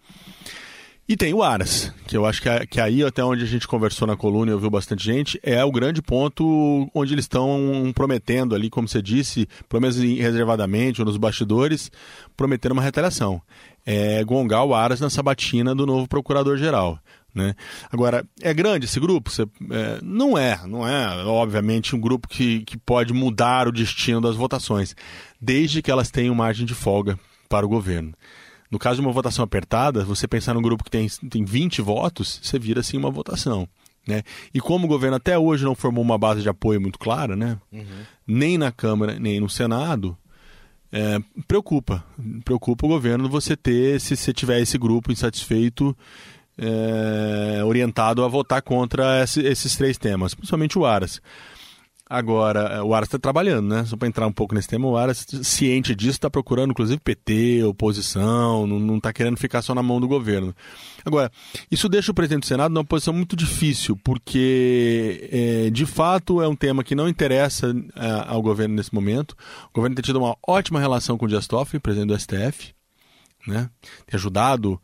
E 1.07 1.17
tem 1.17 1.33
o 1.33 1.43
Aras, 1.43 1.91
que 2.07 2.15
eu 2.15 2.25
acho 2.25 2.41
que, 2.41 2.67
que 2.67 2.79
aí, 2.79 3.03
até 3.03 3.21
onde 3.23 3.43
a 3.43 3.47
gente 3.47 3.67
conversou 3.67 4.07
na 4.07 4.15
coluna 4.15 4.51
e 4.51 4.53
ouviu 4.53 4.69
bastante 4.69 5.03
gente, 5.03 5.37
é 5.43 5.61
o 5.63 5.71
grande 5.71 6.01
ponto 6.01 6.89
onde 6.93 7.13
eles 7.13 7.25
estão 7.25 7.91
prometendo 7.93 8.55
ali, 8.55 8.69
como 8.69 8.87
você 8.87 9.01
disse, 9.01 9.45
pelo 9.67 9.81
menos 9.81 9.97
reservadamente 9.97 11.01
ou 11.01 11.05
nos 11.05 11.17
bastidores, 11.17 11.91
prometendo 12.37 12.71
uma 12.71 12.81
retaliação. 12.81 13.41
É 13.85 14.23
gongar 14.23 14.63
o 14.63 14.73
Aras 14.73 15.01
na 15.01 15.09
sabatina 15.09 15.75
do 15.75 15.85
novo 15.85 16.07
procurador-geral. 16.07 16.97
Né? 17.33 17.55
Agora, 17.89 18.25
é 18.41 18.53
grande 18.53 18.85
esse 18.85 18.99
grupo? 18.99 19.29
Você, 19.29 19.43
é, 19.43 19.99
não 20.01 20.37
é, 20.37 20.59
não 20.67 20.87
é, 20.87 21.23
obviamente, 21.25 21.95
um 21.95 21.99
grupo 21.99 22.27
que, 22.27 22.61
que 22.61 22.77
pode 22.77 23.13
mudar 23.13 23.67
o 23.67 23.71
destino 23.71 24.19
das 24.19 24.35
votações, 24.35 24.95
desde 25.39 25.81
que 25.81 25.89
elas 25.89 26.11
tenham 26.11 26.35
margem 26.35 26.65
de 26.65 26.73
folga 26.73 27.17
para 27.47 27.65
o 27.65 27.69
governo. 27.69 28.13
No 28.69 28.79
caso 28.79 29.01
de 29.01 29.07
uma 29.07 29.13
votação 29.13 29.43
apertada, 29.43 30.03
você 30.03 30.27
pensar 30.27 30.53
num 30.53 30.61
grupo 30.61 30.83
que 30.83 30.91
tem, 30.91 31.07
tem 31.29 31.43
20 31.43 31.81
votos, 31.81 32.39
você 32.41 32.57
vira 32.57 32.79
assim 32.79 32.97
uma 32.97 33.11
votação. 33.11 33.67
Né? 34.07 34.23
E 34.53 34.59
como 34.59 34.85
o 34.85 34.87
governo 34.87 35.17
até 35.17 35.37
hoje 35.37 35.63
não 35.63 35.75
formou 35.75 36.03
uma 36.03 36.17
base 36.17 36.41
de 36.41 36.49
apoio 36.49 36.81
muito 36.81 36.97
clara, 36.97 37.35
né? 37.35 37.59
Uhum. 37.71 37.83
nem 38.25 38.57
na 38.57 38.71
Câmara, 38.71 39.19
nem 39.19 39.39
no 39.39 39.49
Senado, 39.49 40.17
é, 40.91 41.19
preocupa. 41.47 42.03
Preocupa 42.43 42.85
o 42.85 42.89
governo 42.89 43.29
você 43.29 43.55
ter, 43.55 43.99
se 44.01 44.15
você 44.15 44.33
tiver 44.33 44.59
esse 44.59 44.77
grupo 44.77 45.11
insatisfeito 45.11 45.95
é, 46.61 47.63
orientado 47.65 48.23
a 48.23 48.27
votar 48.27 48.61
contra 48.61 49.23
esse, 49.23 49.41
esses 49.41 49.75
três 49.75 49.97
temas, 49.97 50.35
principalmente 50.35 50.77
o 50.77 50.85
Aras. 50.85 51.19
Agora, 52.07 52.59
é, 52.59 52.81
o 52.81 52.93
Aras 52.93 53.07
está 53.07 53.17
trabalhando, 53.17 53.73
né? 53.73 53.85
Só 53.85 53.95
para 53.95 54.07
entrar 54.07 54.27
um 54.27 54.33
pouco 54.33 54.53
nesse 54.53 54.67
tema, 54.67 54.85
o 54.85 54.97
Aras, 54.97 55.25
ciente 55.43 55.95
disso, 55.95 56.17
está 56.17 56.29
procurando, 56.29 56.71
inclusive, 56.71 56.99
PT, 56.99 57.63
oposição, 57.63 58.67
não 58.67 58.97
está 58.97 59.13
querendo 59.13 59.37
ficar 59.37 59.61
só 59.61 59.73
na 59.73 59.81
mão 59.81 59.99
do 59.99 60.09
governo. 60.09 60.53
Agora, 61.05 61.31
isso 61.71 61.87
deixa 61.87 62.11
o 62.11 62.13
presidente 62.13 62.41
do 62.41 62.47
Senado 62.47 62.73
numa 62.73 62.83
posição 62.83 63.13
muito 63.13 63.33
difícil, 63.33 63.97
porque, 64.03 65.29
é, 65.31 65.69
de 65.69 65.85
fato, 65.85 66.41
é 66.41 66.47
um 66.49 66.55
tema 66.55 66.83
que 66.83 66.93
não 66.93 67.07
interessa 67.07 67.73
é, 67.95 68.25
ao 68.27 68.41
governo 68.41 68.75
nesse 68.75 68.93
momento. 68.93 69.31
O 69.69 69.75
governo 69.75 69.95
tem 69.95 70.03
tido 70.03 70.19
uma 70.19 70.35
ótima 70.45 70.81
relação 70.81 71.17
com 71.17 71.25
o 71.25 71.29
Dias 71.29 71.47
Toffoli, 71.47 71.79
presidente 71.79 72.09
do 72.09 72.19
STF, 72.19 72.73
né? 73.47 73.69
Tem 74.05 74.17
ajudado 74.17 74.79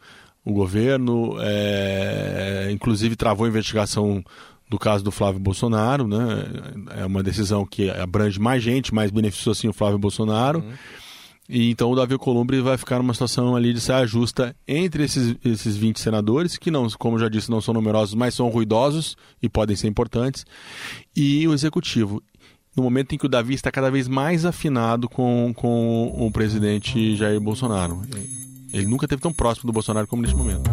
o 0.47 0.53
governo, 0.53 1.35
é, 1.41 2.69
inclusive 2.71 3.17
travou 3.17 3.45
a 3.45 3.49
investigação 3.49 4.23
do 4.69 4.79
caso 4.79 5.03
do 5.03 5.11
Flávio 5.11 5.41
Bolsonaro, 5.41 6.07
né? 6.07 6.17
É 6.95 7.05
uma 7.05 7.21
decisão 7.21 7.65
que 7.65 7.89
abrange 7.89 8.39
mais 8.39 8.63
gente, 8.63 8.93
mas 8.93 9.11
beneficiou 9.11 9.51
assim 9.51 9.67
o 9.67 9.73
Flávio 9.73 9.99
Bolsonaro. 9.99 10.59
Uhum. 10.59 10.73
E 11.49 11.69
então 11.69 11.91
o 11.91 11.95
Davi 11.95 12.17
Columbre 12.17 12.61
vai 12.61 12.77
ficar 12.77 12.97
numa 12.97 13.13
situação 13.13 13.57
ali 13.57 13.73
de 13.73 13.81
saia 13.81 14.07
justa 14.07 14.55
entre 14.65 15.03
esses, 15.03 15.35
esses 15.43 15.75
20 15.75 15.99
senadores, 15.99 16.57
que 16.57 16.71
não, 16.71 16.89
como 16.91 17.19
já 17.19 17.27
disse, 17.27 17.51
não 17.51 17.59
são 17.59 17.73
numerosos, 17.73 18.15
mas 18.15 18.33
são 18.33 18.47
ruidosos 18.47 19.17
e 19.41 19.49
podem 19.49 19.75
ser 19.75 19.87
importantes, 19.87 20.45
e 21.15 21.45
o 21.45 21.53
executivo. 21.53 22.23
No 22.75 22.83
momento 22.83 23.13
em 23.13 23.17
que 23.17 23.25
o 23.25 23.29
Davi 23.29 23.53
está 23.53 23.71
cada 23.71 23.89
vez 23.91 24.07
mais 24.07 24.45
afinado 24.45 25.09
com, 25.09 25.51
com 25.55 26.13
o 26.25 26.31
presidente 26.31 27.17
Jair 27.17 27.39
Bolsonaro. 27.39 28.01
Ele 28.77 28.87
nunca 28.87 29.05
esteve 29.05 29.21
tão 29.21 29.33
próximo 29.33 29.67
do 29.67 29.73
Bolsonaro 29.73 30.07
como 30.07 30.21
neste 30.21 30.37
momento. 30.37 30.69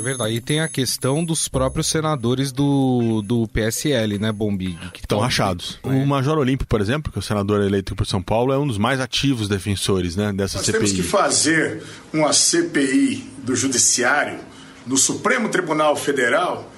É 0.00 0.02
verdade. 0.02 0.34
E 0.34 0.40
tem 0.40 0.60
a 0.60 0.68
questão 0.68 1.22
dos 1.22 1.46
próprios 1.46 1.86
senadores 1.86 2.50
do, 2.50 3.20
do 3.22 3.46
PSL, 3.48 4.18
né, 4.18 4.32
Bombig? 4.32 4.78
Que 4.92 5.00
estão 5.00 5.18
rachados. 5.18 5.78
É. 5.84 5.88
O 5.88 6.06
Major 6.06 6.38
Olímpio, 6.38 6.66
por 6.66 6.80
exemplo, 6.80 7.12
que 7.12 7.18
é 7.18 7.20
o 7.20 7.22
senador 7.22 7.62
eleito 7.62 7.94
por 7.94 8.06
São 8.06 8.22
Paulo, 8.22 8.52
é 8.52 8.58
um 8.58 8.66
dos 8.66 8.78
mais 8.78 8.98
ativos 8.98 9.46
defensores 9.46 10.16
né, 10.16 10.32
dessa 10.32 10.56
Nós 10.56 10.66
CPI. 10.66 10.80
Nós 10.80 10.90
temos 10.90 11.04
que 11.04 11.10
fazer 11.10 11.82
uma 12.14 12.32
CPI 12.32 13.30
do 13.44 13.54
Judiciário 13.54 14.38
no 14.86 14.96
Supremo 14.96 15.50
Tribunal 15.50 15.94
Federal 15.94 16.72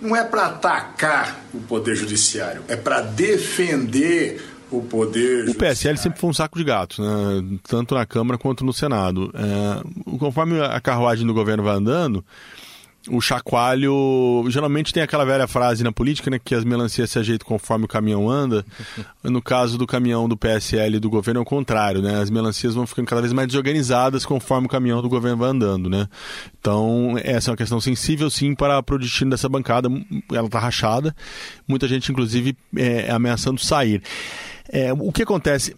não 0.00 0.16
é 0.16 0.24
para 0.24 0.46
atacar 0.46 1.40
o 1.52 1.60
Poder 1.60 1.94
Judiciário, 1.94 2.62
é 2.68 2.76
para 2.76 3.00
defender 3.00 4.42
o 4.70 4.82
poder. 4.82 5.46
Judiciário. 5.46 5.50
O 5.50 5.54
PSL 5.54 5.98
sempre 5.98 6.20
foi 6.20 6.30
um 6.30 6.34
saco 6.34 6.58
de 6.58 6.64
gato, 6.64 7.02
né? 7.02 7.58
tanto 7.66 7.94
na 7.94 8.04
Câmara 8.04 8.38
quanto 8.38 8.64
no 8.64 8.72
Senado. 8.72 9.32
É, 9.34 10.16
conforme 10.18 10.60
a 10.60 10.80
carruagem 10.80 11.26
do 11.26 11.34
governo 11.34 11.62
vai 11.62 11.74
andando, 11.74 12.24
o 13.06 13.20
chacoalho. 13.20 14.44
Geralmente 14.48 14.92
tem 14.92 15.02
aquela 15.02 15.24
velha 15.24 15.46
frase 15.46 15.84
na 15.84 15.92
política, 15.92 16.30
né? 16.30 16.38
Que 16.42 16.54
as 16.54 16.64
melancias 16.64 17.10
se 17.10 17.18
ajeitam 17.18 17.46
conforme 17.46 17.84
o 17.84 17.88
caminhão 17.88 18.28
anda. 18.28 18.64
No 19.20 19.42
caso 19.42 19.76
do 19.76 19.86
caminhão 19.86 20.28
do 20.28 20.36
PSL 20.36 20.96
e 20.96 21.00
do 21.00 21.10
governo 21.10 21.40
é 21.40 21.42
o 21.42 21.44
contrário, 21.44 22.00
né? 22.00 22.18
As 22.18 22.30
melancias 22.30 22.74
vão 22.74 22.86
ficando 22.86 23.06
cada 23.06 23.20
vez 23.20 23.32
mais 23.32 23.48
desorganizadas 23.48 24.24
conforme 24.24 24.66
o 24.66 24.70
caminhão 24.70 25.02
do 25.02 25.08
governo 25.08 25.36
vai 25.36 25.50
andando, 25.50 25.90
né? 25.90 26.08
Então, 26.58 27.14
essa 27.22 27.50
é 27.50 27.52
uma 27.52 27.56
questão 27.56 27.80
sensível, 27.80 28.30
sim, 28.30 28.54
para, 28.54 28.82
para 28.82 28.94
o 28.94 28.98
destino 28.98 29.32
dessa 29.32 29.48
bancada. 29.48 29.90
Ela 30.32 30.46
está 30.46 30.58
rachada. 30.58 31.14
Muita 31.66 31.86
gente, 31.86 32.10
inclusive, 32.10 32.56
é, 32.76 33.10
ameaçando 33.10 33.60
sair. 33.60 34.02
É, 34.70 34.92
o 34.92 35.12
que 35.12 35.24
acontece? 35.24 35.76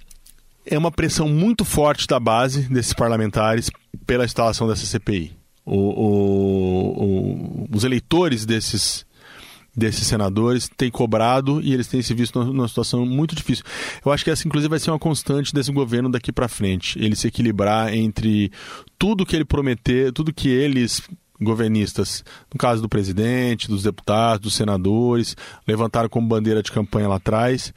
É 0.65 0.79
uma 0.79 0.93
pressão 0.93 1.27
muito 1.27 1.65
forte 1.65 2.07
da 2.07 2.21
base 2.21 2.69
desses 2.69 2.93
parlamentares 2.93 3.71
pela 4.07 4.25
instalação 4.25 4.69
dessa 4.69 4.87
CPI 4.87 5.39
o, 5.77 7.65
o, 7.65 7.69
os 7.73 7.85
eleitores 7.85 8.45
desses 8.45 9.09
desses 9.77 10.05
senadores 10.05 10.69
têm 10.77 10.91
cobrado 10.91 11.62
e 11.62 11.73
eles 11.73 11.87
têm 11.87 12.03
se 12.03 12.12
visto 12.12 12.43
numa 12.45 12.67
situação 12.67 13.07
muito 13.07 13.37
difícil. 13.37 13.65
Eu 14.05 14.11
acho 14.11 14.25
que 14.25 14.31
essa, 14.31 14.47
inclusive, 14.47 14.69
vai 14.69 14.81
ser 14.81 14.91
uma 14.91 14.99
constante 14.99 15.55
desse 15.55 15.71
governo 15.71 16.11
daqui 16.11 16.33
para 16.33 16.49
frente. 16.49 16.99
Ele 16.99 17.15
se 17.15 17.29
equilibrar 17.29 17.95
entre 17.95 18.50
tudo 18.99 19.25
que 19.25 19.37
ele 19.37 19.45
prometer, 19.45 20.12
tudo 20.12 20.35
que 20.35 20.49
eles 20.49 21.00
governistas, 21.41 22.25
no 22.53 22.59
caso 22.59 22.83
do 22.83 22.89
presidente, 22.89 23.69
dos 23.69 23.85
deputados, 23.85 24.43
dos 24.43 24.55
senadores, 24.55 25.37
levantaram 25.67 26.09
como 26.09 26.27
bandeira 26.27 26.65
de 26.65 26.73
campanha 26.73 27.09
lá 27.09 27.17
atrás 27.17 27.73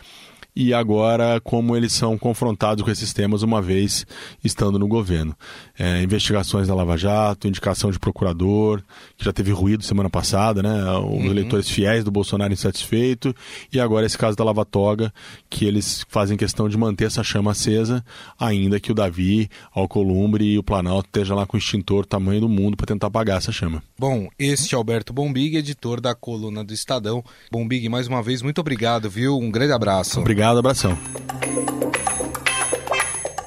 e 0.55 0.73
agora 0.73 1.39
como 1.41 1.75
eles 1.75 1.93
são 1.93 2.17
confrontados 2.17 2.83
com 2.83 2.91
esses 2.91 3.11
temas 3.13 3.41
uma 3.41 3.61
vez 3.61 4.05
estando 4.43 4.77
no 4.77 4.87
governo. 4.87 5.35
É, 5.77 6.01
investigações 6.01 6.67
da 6.67 6.75
Lava 6.75 6.97
Jato, 6.97 7.47
indicação 7.47 7.91
de 7.91 7.97
procurador, 7.97 8.81
que 9.17 9.25
já 9.25 9.33
teve 9.33 9.51
ruído 9.51 9.83
semana 9.83 10.09
passada, 10.09 10.61
né? 10.61 10.83
Os 10.97 11.03
uhum. 11.05 11.25
eleitores 11.25 11.69
fiéis 11.69 12.03
do 12.03 12.11
Bolsonaro 12.11 12.53
insatisfeitos, 12.53 13.33
e 13.71 13.79
agora 13.79 14.05
esse 14.05 14.17
caso 14.17 14.37
da 14.37 14.43
Lava 14.43 14.63
Toga, 14.63 15.11
que 15.49 15.65
eles 15.65 16.05
fazem 16.07 16.37
questão 16.37 16.69
de 16.69 16.77
manter 16.77 17.05
essa 17.05 17.23
chama 17.23 17.51
acesa, 17.51 18.03
ainda 18.39 18.79
que 18.79 18.91
o 18.91 18.95
Davi, 18.95 19.49
Alcolumbre 19.73 20.45
e 20.45 20.57
o 20.57 20.63
Planalto 20.63 21.07
estejam 21.07 21.35
lá 21.35 21.45
com 21.45 21.57
o 21.57 21.59
extintor 21.59 22.05
tamanho 22.05 22.41
do 22.41 22.49
mundo 22.49 22.77
para 22.77 22.85
tentar 22.85 23.07
apagar 23.07 23.37
essa 23.37 23.51
chama. 23.51 23.81
Bom, 23.97 24.27
este 24.37 24.75
é 24.75 24.77
Alberto 24.77 25.11
Bombig, 25.13 25.57
editor 25.57 25.99
da 25.99 26.13
coluna 26.13 26.63
do 26.63 26.73
Estadão. 26.73 27.23
Bombig, 27.51 27.89
mais 27.89 28.07
uma 28.07 28.21
vez, 28.21 28.41
muito 28.41 28.59
obrigado, 28.61 29.09
viu? 29.09 29.37
Um 29.37 29.49
grande 29.49 29.73
abraço. 29.73 30.19
Obrigado 30.19 30.42
Obrigado, 30.43 30.59
abração. 30.59 30.97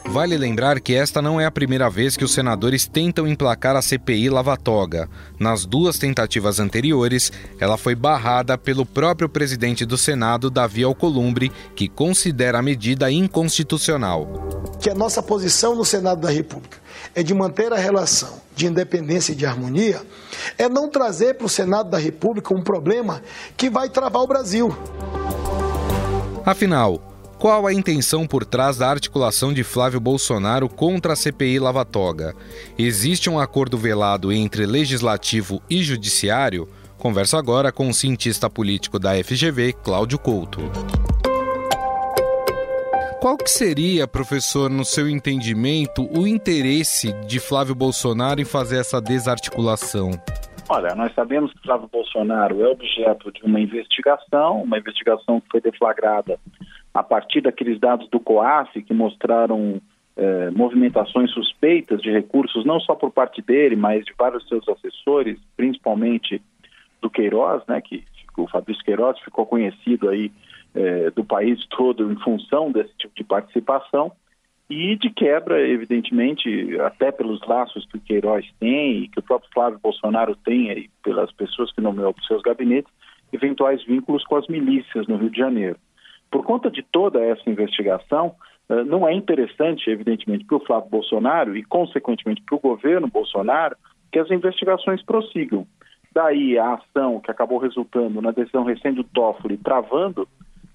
Vale 0.07 0.38
lembrar 0.38 0.81
que 0.81 0.95
esta 0.95 1.21
não 1.21 1.38
é 1.38 1.45
a 1.45 1.50
primeira 1.50 1.91
vez 1.91 2.17
que 2.17 2.25
os 2.25 2.33
senadores 2.33 2.87
tentam 2.87 3.29
emplacar 3.29 3.76
a 3.76 3.83
CPI 3.83 4.31
Lava-Toga. 4.31 5.07
Nas 5.38 5.67
duas 5.67 5.99
tentativas 5.99 6.59
anteriores, 6.59 7.31
ela 7.61 7.76
foi 7.76 7.95
barrada 7.95 8.57
pelo 8.57 8.87
próprio 8.87 9.29
presidente 9.29 9.85
do 9.85 9.99
Senado, 9.99 10.49
Davi 10.49 10.85
Alcolumbre, 10.85 11.53
que 11.75 11.87
considera 11.87 12.61
a 12.61 12.62
medida 12.62 13.11
inconstitucional. 13.11 14.26
Que 14.81 14.88
a 14.88 14.95
nossa 14.95 15.23
posição 15.23 15.75
no 15.75 15.85
Senado 15.85 16.23
da 16.23 16.31
República 16.31 16.79
é 17.15 17.23
de 17.23 17.35
manter 17.35 17.75
a 17.75 17.76
relação 17.76 18.41
de 18.55 18.67
independência 18.67 19.33
e 19.33 19.37
de 19.37 19.45
harmonia, 19.45 20.00
é 20.57 20.67
não 20.67 20.88
trazer 20.88 21.35
para 21.35 21.47
o 21.47 21.50
Senado 21.50 21.91
da 21.91 21.99
República 21.99 22.55
um 22.55 22.62
problema 22.62 23.23
que 23.55 23.69
vai 23.69 23.91
travar 23.91 24.23
o 24.23 24.26
Brasil. 24.26 24.75
Afinal, 26.47 27.00
qual 27.41 27.67
a 27.67 27.75
intenção 27.75 28.25
por 28.25 28.45
trás 28.45 28.76
da 28.76 28.88
articulação 28.88 29.53
de 29.53 29.65
Flávio 29.65 29.99
Bolsonaro 29.99 30.69
contra 30.69 31.15
a 31.15 31.17
CPI 31.17 31.59
Lava 31.59 31.85
Toga? 31.85 32.37
Existe 32.79 33.29
um 33.29 33.37
acordo 33.37 33.76
velado 33.76 34.33
entre 34.33 34.65
legislativo 34.65 35.61
e 35.69 35.83
judiciário? 35.83 36.69
Converso 36.99 37.37
agora 37.37 37.73
com 37.73 37.88
o 37.88 37.95
cientista 37.95 38.49
político 38.49 38.97
da 38.97 39.12
FGV, 39.25 39.73
Cláudio 39.73 40.21
Couto. 40.21 40.61
Qual 43.21 43.37
que 43.37 43.50
seria, 43.50 44.07
professor, 44.07 44.71
no 44.71 44.85
seu 44.85 45.09
entendimento, 45.09 46.09
o 46.17 46.29
interesse 46.29 47.12
de 47.26 47.41
Flávio 47.41 47.75
Bolsonaro 47.75 48.41
em 48.41 48.45
fazer 48.45 48.79
essa 48.79 49.00
desarticulação? 49.00 50.12
Olha, 50.68 50.96
nós 50.96 51.14
sabemos 51.14 51.52
que 51.52 51.62
Flávio 51.62 51.88
Bolsonaro 51.88 52.61
é 52.61 52.68
objeto 52.68 53.30
de 53.30 53.42
uma 53.44 53.61
investigação, 53.61 54.62
uma 54.62 54.78
investigação 54.78 55.40
que 55.40 55.49
foi 55.49 55.61
deflagrada 55.61 56.40
a 56.92 57.04
partir 57.04 57.40
daqueles 57.40 57.78
dados 57.78 58.08
do 58.11 58.18
COAF 58.18 58.82
que 58.82 58.92
mostraram 58.92 59.80
eh, 60.16 60.50
movimentações 60.50 61.30
suspeitas 61.30 62.02
de 62.02 62.11
recursos, 62.11 62.64
não 62.64 62.80
só 62.80 62.96
por 62.96 63.12
parte 63.12 63.40
dele, 63.40 63.76
mas 63.76 64.04
de 64.04 64.12
vários 64.18 64.49
seus 64.49 64.68
assessores, 64.68 65.38
principalmente 65.56 66.42
do 67.00 67.08
Queiroz, 67.08 67.62
né, 67.68 67.80
que 67.80 68.02
o 68.37 68.49
Fabrício 68.49 68.82
Queiroz 68.82 69.18
ficou 69.20 69.46
conhecido 69.46 70.08
aí 70.08 70.32
eh, 70.75 71.11
do 71.11 71.25
país 71.25 71.64
todo 71.68 72.11
em 72.11 72.16
função 72.16 72.73
desse 72.73 72.92
tipo 72.99 73.14
de 73.14 73.23
participação 73.23 74.11
e 74.68 74.96
de 74.96 75.11
quebra, 75.11 75.61
evidentemente, 75.61 76.78
até 76.80 77.12
pelos 77.12 77.40
laços 77.46 77.87
que 77.87 77.99
o 77.99 78.00
Queiroz 78.00 78.44
tem 78.58 78.99
e 78.99 79.08
que 79.08 79.20
o 79.20 79.23
próprio 79.23 79.50
Flávio 79.52 79.78
Bolsonaro 79.80 80.35
tem 80.37 80.70
aí 80.70 80.90
pelas 81.04 81.30
pessoas 81.32 81.73
que 81.73 81.80
nomeou 81.80 82.12
para 82.12 82.25
seus 82.25 82.42
gabinetes, 82.42 82.92
eventuais 83.32 83.85
vínculos 83.85 84.25
com 84.25 84.37
as 84.37 84.46
milícias 84.49 85.06
no 85.06 85.16
Rio 85.16 85.30
de 85.30 85.38
Janeiro. 85.38 85.76
Por 86.30 86.44
conta 86.44 86.68
de 86.70 86.82
toda 86.82 87.20
essa 87.20 87.49
investigação, 87.49 88.35
eh, 88.68 88.82
não 88.82 89.06
é 89.06 89.14
interessante, 89.14 89.88
evidentemente, 89.88 90.44
para 90.44 90.56
o 90.56 90.64
Flávio 90.64 90.90
Bolsonaro 90.90 91.56
e, 91.56 91.62
consequentemente, 91.62 92.42
para 92.42 92.56
o 92.56 92.61
governo 92.61 93.06
Bolsonaro, 93.06 93.76
que 94.11 94.18
as 94.18 94.30
investigações 94.30 95.02
prossigam. 95.04 95.66
Daí 96.12 96.58
a 96.58 96.75
ação 96.75 97.20
que 97.20 97.30
acabou 97.30 97.58
resultando 97.58 98.20
na 98.20 98.32
decisão 98.32 98.64
recente 98.64 98.96
do 98.96 99.04
Toffoli 99.04 99.58
travando 99.58 100.26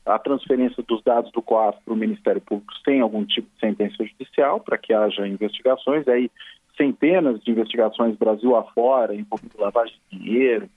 a 0.05 0.17
transferência 0.17 0.83
dos 0.87 1.03
dados 1.03 1.31
do 1.31 1.41
COAF 1.41 1.79
para 1.83 1.93
o 1.93 1.97
Ministério 1.97 2.41
Público 2.41 2.73
sem 2.83 3.01
algum 3.01 3.23
tipo 3.25 3.47
de 3.53 3.59
sentença 3.59 4.03
judicial, 4.03 4.59
para 4.59 4.77
que 4.77 4.93
haja 4.93 5.27
investigações. 5.27 6.07
Aí 6.07 6.31
centenas 6.75 7.39
de 7.41 7.51
investigações 7.51 8.17
Brasil 8.17 8.55
afora, 8.55 9.13
envolvendo 9.13 9.59
lavagem 9.59 9.95
de 10.09 10.17
dinheiro, 10.17 10.69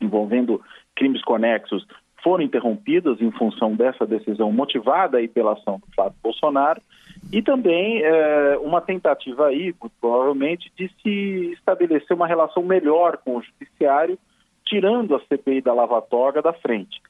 envolvendo 0.00 0.60
crimes 0.96 1.22
conexos, 1.22 1.86
foram 2.22 2.42
interrompidas 2.42 3.20
em 3.20 3.30
função 3.30 3.74
dessa 3.74 4.04
decisão 4.04 4.50
motivada 4.50 5.18
aí 5.18 5.28
pela 5.28 5.52
ação 5.52 5.78
do 5.78 5.94
Flávio 5.94 6.18
Bolsonaro 6.22 6.82
e 7.32 7.42
também 7.42 8.02
é, 8.02 8.58
uma 8.58 8.80
tentativa 8.80 9.48
aí, 9.48 9.74
provavelmente, 10.00 10.72
de 10.76 10.90
se 11.02 11.52
estabelecer 11.52 12.16
uma 12.16 12.26
relação 12.26 12.62
melhor 12.62 13.18
com 13.18 13.36
o 13.36 13.42
judiciário, 13.42 14.18
tirando 14.64 15.14
a 15.14 15.20
CPI 15.20 15.60
da 15.60 15.72
Lava 15.72 16.00
Toga 16.02 16.42
da 16.42 16.52
frente. 16.52 17.00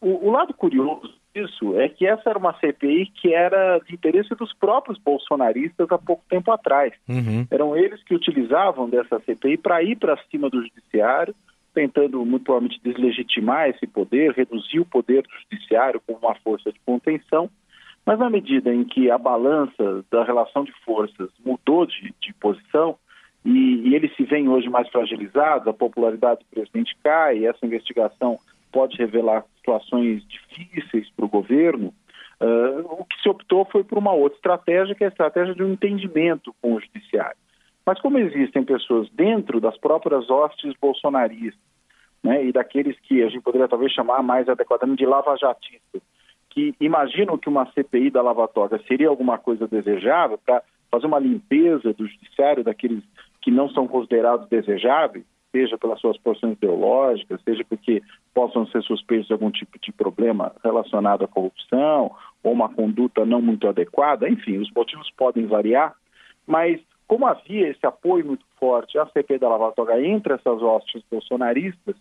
O, 0.00 0.28
o 0.28 0.30
lado 0.30 0.52
curioso 0.54 1.12
disso 1.34 1.78
é 1.78 1.88
que 1.88 2.06
essa 2.06 2.30
era 2.30 2.38
uma 2.38 2.58
CPI 2.58 3.06
que 3.06 3.32
era 3.32 3.78
de 3.80 3.94
interesse 3.94 4.34
dos 4.34 4.52
próprios 4.54 4.98
bolsonaristas 4.98 5.90
há 5.90 5.98
pouco 5.98 6.22
tempo 6.28 6.50
atrás. 6.50 6.92
Uhum. 7.08 7.46
Eram 7.50 7.76
eles 7.76 8.02
que 8.04 8.14
utilizavam 8.14 8.88
dessa 8.88 9.20
CPI 9.20 9.58
para 9.58 9.82
ir 9.82 9.96
para 9.96 10.18
cima 10.30 10.48
do 10.48 10.62
judiciário, 10.62 11.34
tentando 11.74 12.24
muito 12.24 12.44
provavelmente 12.44 12.80
deslegitimar 12.82 13.68
esse 13.68 13.86
poder, 13.86 14.32
reduzir 14.32 14.80
o 14.80 14.86
poder 14.86 15.22
do 15.22 15.28
judiciário 15.42 16.00
como 16.06 16.18
uma 16.18 16.34
força 16.36 16.72
de 16.72 16.80
contenção. 16.86 17.50
Mas 18.04 18.18
na 18.18 18.30
medida 18.30 18.72
em 18.72 18.84
que 18.84 19.10
a 19.10 19.18
balança 19.18 20.04
da 20.10 20.24
relação 20.24 20.64
de 20.64 20.72
forças 20.84 21.28
mudou 21.44 21.84
de, 21.84 22.14
de 22.20 22.32
posição 22.34 22.96
e, 23.44 23.88
e 23.88 23.94
eles 23.94 24.14
se 24.16 24.24
veem 24.24 24.48
hoje 24.48 24.68
mais 24.68 24.88
fragilizados, 24.88 25.68
a 25.68 25.72
popularidade 25.72 26.40
do 26.40 26.46
presidente 26.46 26.96
cai, 27.02 27.44
essa 27.44 27.66
investigação 27.66 28.38
pode 28.72 28.96
revelar 28.96 29.44
situações 29.56 30.22
difíceis 30.26 31.08
para 31.10 31.24
o 31.24 31.28
governo, 31.28 31.92
uh, 32.40 33.00
o 33.00 33.04
que 33.04 33.20
se 33.22 33.28
optou 33.28 33.64
foi 33.64 33.82
por 33.84 33.98
uma 33.98 34.12
outra 34.12 34.36
estratégia, 34.36 34.94
que 34.94 35.04
é 35.04 35.06
a 35.06 35.10
estratégia 35.10 35.54
de 35.54 35.62
um 35.62 35.72
entendimento 35.72 36.54
com 36.60 36.74
o 36.74 36.80
judiciário. 36.80 37.36
Mas 37.84 38.00
como 38.00 38.18
existem 38.18 38.64
pessoas 38.64 39.08
dentro 39.10 39.60
das 39.60 39.76
próprias 39.78 40.28
hostes 40.28 40.72
bolsonaristas, 40.80 41.60
né, 42.22 42.44
e 42.44 42.52
daqueles 42.52 42.98
que 43.00 43.22
a 43.22 43.28
gente 43.28 43.42
poderia 43.42 43.68
talvez 43.68 43.92
chamar 43.92 44.22
mais 44.22 44.48
adequadamente 44.48 44.98
de 44.98 45.06
lavajatistas, 45.06 46.02
que 46.50 46.74
imaginam 46.80 47.38
que 47.38 47.48
uma 47.48 47.70
CPI 47.72 48.10
da 48.10 48.22
Lava 48.22 48.48
Toga 48.48 48.80
seria 48.88 49.08
alguma 49.08 49.38
coisa 49.38 49.68
desejável 49.68 50.38
para 50.38 50.62
fazer 50.90 51.06
uma 51.06 51.18
limpeza 51.18 51.92
do 51.92 52.06
judiciário 52.06 52.64
daqueles 52.64 53.04
que 53.42 53.50
não 53.50 53.68
são 53.68 53.86
considerados 53.86 54.48
desejáveis, 54.48 55.24
seja 55.56 55.78
pelas 55.78 55.98
suas 56.00 56.18
posições 56.18 56.52
ideológicas, 56.52 57.40
seja 57.42 57.64
porque 57.66 58.02
possam 58.34 58.66
ser 58.66 58.82
suspeitos 58.82 59.26
de 59.26 59.32
algum 59.32 59.50
tipo 59.50 59.78
de 59.80 59.90
problema 59.90 60.52
relacionado 60.62 61.24
à 61.24 61.28
corrupção 61.28 62.14
ou 62.42 62.52
uma 62.52 62.68
conduta 62.68 63.24
não 63.24 63.40
muito 63.40 63.66
adequada, 63.66 64.28
enfim, 64.28 64.58
os 64.58 64.70
motivos 64.72 65.10
podem 65.16 65.46
variar, 65.46 65.94
mas 66.46 66.78
como 67.08 67.26
havia 67.26 67.68
esse 67.68 67.86
apoio 67.86 68.26
muito 68.26 68.44
forte 68.60 68.98
à 68.98 69.06
CPI 69.06 69.38
da 69.38 69.48
Lava 69.48 69.72
Toga 69.72 70.00
entre 70.00 70.34
essas 70.34 70.60
hostes 70.60 71.02
bolsonaristas, 71.10 71.96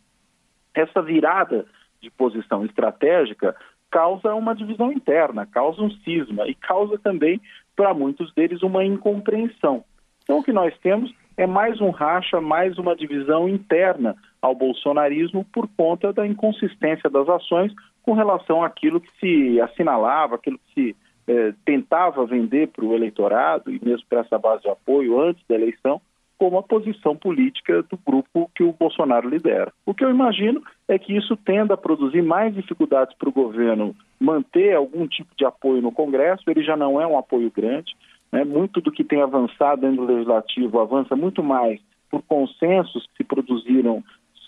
essa 0.73 1.01
virada 1.01 1.65
de 2.01 2.11
posição 2.11 2.65
estratégica 2.65 3.55
causa 3.89 4.35
uma 4.35 4.53
divisão 4.53 4.91
interna, 4.91 5.45
causa 5.45 5.81
um 5.81 5.89
cisma 5.89 6.45
e 6.47 6.55
causa 6.55 6.97
também 6.97 7.39
para 7.75 7.93
muitos 7.93 8.33
deles 8.33 8.61
uma 8.61 8.83
incompreensão. 8.83 9.85
Então 10.23 10.39
o 10.39 10.43
que 10.43 10.51
nós 10.51 10.77
temos 10.79 11.13
é 11.37 11.45
mais 11.45 11.81
um 11.81 11.89
racha, 11.89 12.39
mais 12.39 12.77
uma 12.77 12.95
divisão 12.95 13.47
interna 13.49 14.15
ao 14.41 14.55
bolsonarismo 14.55 15.45
por 15.53 15.67
conta 15.75 16.13
da 16.13 16.25
inconsistência 16.25 17.09
das 17.09 17.27
ações 17.27 17.73
com 18.03 18.13
relação 18.13 18.63
àquilo 18.63 19.01
que 19.01 19.09
se 19.19 19.59
assinalava, 19.59 20.35
aquilo 20.35 20.59
que 20.59 20.73
se 20.73 20.95
eh, 21.27 21.53
tentava 21.65 22.25
vender 22.25 22.67
para 22.67 22.85
o 22.85 22.93
eleitorado 22.93 23.71
e 23.71 23.83
mesmo 23.83 24.05
para 24.07 24.21
essa 24.21 24.37
base 24.37 24.61
de 24.61 24.69
apoio 24.69 25.19
antes 25.19 25.43
da 25.47 25.55
eleição, 25.55 25.99
como 26.37 26.57
a 26.57 26.63
posição 26.63 27.15
política 27.15 27.81
do 27.83 27.97
grupo 28.05 28.51
que 28.53 28.63
o 28.63 28.73
Bolsonaro 28.73 29.27
lidera. 29.27 29.71
O 29.85 29.93
que 29.93 30.03
eu 30.03 30.09
imagino 30.09 30.61
é 30.87 30.99
que 30.99 31.15
isso 31.15 31.35
tenda 31.37 31.73
a 31.73 31.77
produzir 31.77 32.21
mais 32.21 32.53
dificuldades 32.53 33.15
para 33.17 33.29
o 33.29 33.31
governo 33.31 33.95
manter 34.19 34.75
algum 34.75 35.07
tipo 35.07 35.33
de 35.35 35.45
apoio 35.45 35.81
no 35.81 35.91
Congresso, 35.91 36.43
ele 36.47 36.63
já 36.63 36.75
não 36.75 37.01
é 37.01 37.07
um 37.07 37.17
apoio 37.17 37.51
grande, 37.51 37.95
né? 38.31 38.43
Muito 38.43 38.81
do 38.81 38.91
que 38.91 39.03
tem 39.03 39.21
avançado 39.21 39.81
dentro 39.81 40.05
do 40.05 40.13
legislativo 40.13 40.79
avança 40.79 41.15
muito 41.15 41.43
mais 41.43 41.79
por 42.09 42.21
consensos 42.23 43.05
que 43.07 43.17
se 43.17 43.23
produziram, 43.23 44.03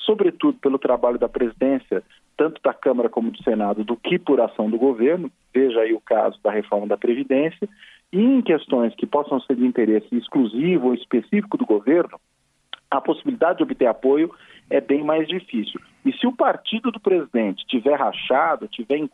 sobretudo 0.06 0.58
pelo 0.60 0.78
trabalho 0.78 1.18
da 1.18 1.28
presidência, 1.28 2.04
tanto 2.36 2.62
da 2.62 2.74
Câmara 2.74 3.10
como 3.10 3.32
do 3.32 3.44
Senado, 3.44 3.84
do 3.84 3.98
que 3.98 4.20
por 4.20 4.40
ação 4.40 4.70
do 4.70 4.78
governo. 4.78 5.32
Veja 5.54 5.82
aí 5.82 5.94
o 5.94 6.02
caso 6.02 6.40
da 6.44 6.52
reforma 6.52 6.88
da 6.88 6.98
Previdência. 6.98 7.68
E 8.12 8.22
em 8.22 8.42
questões 8.42 8.96
que 8.96 9.06
possam 9.06 9.40
ser 9.42 9.56
de 9.56 9.66
interesse 9.66 10.16
exclusivo 10.16 10.88
ou 10.88 10.94
específico 10.94 11.58
do 11.58 11.66
governo, 11.66 12.20
a 12.90 13.02
possibilidade 13.02 13.58
de 13.58 13.64
obter 13.64 13.88
apoio 13.88 14.34
é 14.70 14.80
bem 14.80 15.04
mais 15.04 15.28
difícil. 15.28 15.80
E 16.06 16.14
se 16.14 16.26
o 16.26 16.32
partido 16.32 16.92
do 16.92 17.00
presidente 17.00 17.66
tiver 17.68 17.96
rachado, 17.96 18.68
tiver 18.68 18.98
em, 18.98 19.08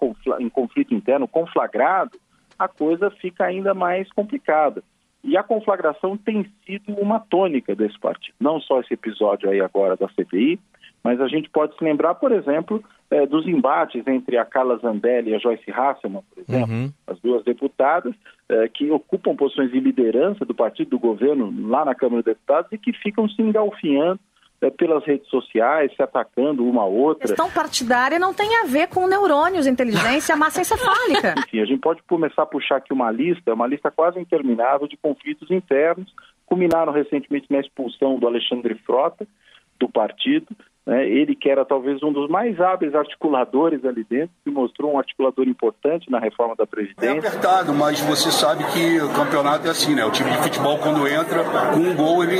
conflito 0.49 0.93
interno 0.93 1.27
conflagrado, 1.27 2.19
a 2.57 2.67
coisa 2.67 3.09
fica 3.11 3.45
ainda 3.45 3.73
mais 3.73 4.11
complicada. 4.11 4.83
E 5.23 5.37
a 5.37 5.43
conflagração 5.43 6.17
tem 6.17 6.45
sido 6.65 6.93
uma 6.95 7.19
tônica 7.19 7.73
desse 7.73 7.97
partido. 7.97 8.35
Não 8.39 8.59
só 8.59 8.81
esse 8.81 8.93
episódio 8.93 9.49
aí 9.49 9.61
agora 9.61 9.95
da 9.95 10.09
CPI, 10.09 10.59
mas 11.01 11.19
a 11.21 11.27
gente 11.27 11.49
pode 11.49 11.77
se 11.77 11.83
lembrar, 11.83 12.15
por 12.15 12.31
exemplo, 12.31 12.83
é, 13.09 13.25
dos 13.25 13.47
embates 13.47 14.05
entre 14.07 14.37
a 14.37 14.45
Carla 14.45 14.77
Zambelli 14.77 15.31
e 15.31 15.35
a 15.35 15.37
Joyce 15.37 15.69
Hasselman, 15.71 16.23
por 16.33 16.41
exemplo, 16.41 16.73
uhum. 16.73 16.91
as 17.07 17.19
duas 17.19 17.43
deputadas 17.43 18.13
é, 18.49 18.67
que 18.67 18.89
ocupam 18.89 19.35
posições 19.35 19.71
de 19.71 19.79
liderança 19.79 20.45
do 20.45 20.55
partido 20.55 20.91
do 20.91 20.99
governo 20.99 21.53
lá 21.69 21.85
na 21.85 21.95
Câmara 21.95 22.23
dos 22.23 22.33
Deputados 22.33 22.71
e 22.71 22.77
que 22.77 22.93
ficam 22.93 23.27
se 23.29 23.41
engalfinhando 23.41 24.19
é, 24.63 24.69
pelas 24.69 25.03
redes 25.03 25.27
sociais, 25.29 25.93
se 25.95 26.01
atacando 26.01 26.65
uma 26.65 26.83
a 26.83 26.85
outra. 26.85 27.25
A 27.25 27.27
questão 27.27 27.51
partidária 27.51 28.17
não 28.17 28.33
tem 28.33 28.61
a 28.61 28.65
ver 28.65 28.87
com 28.87 29.07
neurônios, 29.07 29.67
inteligência, 29.67 30.35
massa 30.37 30.61
encefálica. 30.61 31.35
Enfim, 31.37 31.59
a 31.59 31.65
gente 31.65 31.81
pode 31.81 32.01
começar 32.03 32.43
a 32.43 32.45
puxar 32.45 32.77
aqui 32.77 32.93
uma 32.93 33.11
lista, 33.11 33.53
uma 33.53 33.67
lista 33.67 33.91
quase 33.91 34.19
interminável 34.19 34.87
de 34.87 34.95
conflitos 34.95 35.51
internos, 35.51 36.13
culminaram 36.45 36.93
recentemente 36.93 37.47
na 37.49 37.59
expulsão 37.59 38.17
do 38.17 38.25
Alexandre 38.25 38.75
Frota 38.85 39.27
do 39.79 39.89
partido, 39.89 40.47
né? 40.85 41.07
Ele 41.07 41.33
que 41.33 41.49
era 41.49 41.63
talvez 41.63 42.03
um 42.03 42.11
dos 42.11 42.29
mais 42.29 42.59
hábeis 42.59 42.93
articuladores 42.93 43.85
ali 43.85 44.03
dentro, 44.03 44.31
se 44.43 44.49
mostrou 44.49 44.93
um 44.93 44.97
articulador 44.97 45.47
importante 45.47 46.11
na 46.11 46.19
reforma 46.19 46.55
da 46.55 46.67
Previdência. 46.67 47.07
É 47.07 47.17
apertado, 47.17 47.73
mas 47.73 48.01
você 48.01 48.29
sabe 48.31 48.63
que 48.73 48.99
o 48.99 49.13
campeonato 49.13 49.67
é 49.67 49.71
assim, 49.71 49.95
né? 49.95 50.03
O 50.03 50.11
time 50.11 50.29
de 50.29 50.37
futebol, 50.37 50.77
quando 50.77 51.07
entra 51.07 51.43
com 51.73 51.79
um 51.79 51.95
gol, 51.95 52.23
ele 52.23 52.37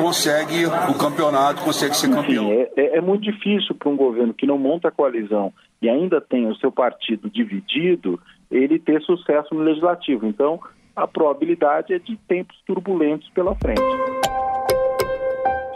consegue 0.00 0.64
o 0.66 0.98
campeonato, 0.98 1.62
consegue 1.62 1.94
ser 1.94 2.10
campeão. 2.10 2.50
É, 2.50 2.70
é, 2.76 2.96
é 2.98 3.00
muito 3.00 3.22
difícil 3.22 3.74
para 3.74 3.90
um 3.90 3.96
governo 3.96 4.32
que 4.32 4.46
não 4.46 4.56
monta 4.56 4.90
coalizão 4.90 5.52
e 5.82 5.88
ainda 5.88 6.20
tem 6.20 6.46
o 6.46 6.56
seu 6.56 6.72
partido 6.72 7.28
dividido, 7.28 8.18
ele 8.50 8.78
ter 8.78 9.02
sucesso 9.02 9.54
no 9.54 9.60
legislativo. 9.60 10.26
Então, 10.26 10.58
a 10.96 11.06
probabilidade 11.06 11.92
é 11.92 11.98
de 11.98 12.16
tempos 12.28 12.56
turbulentos 12.66 13.28
pela 13.30 13.54
frente. 13.56 13.82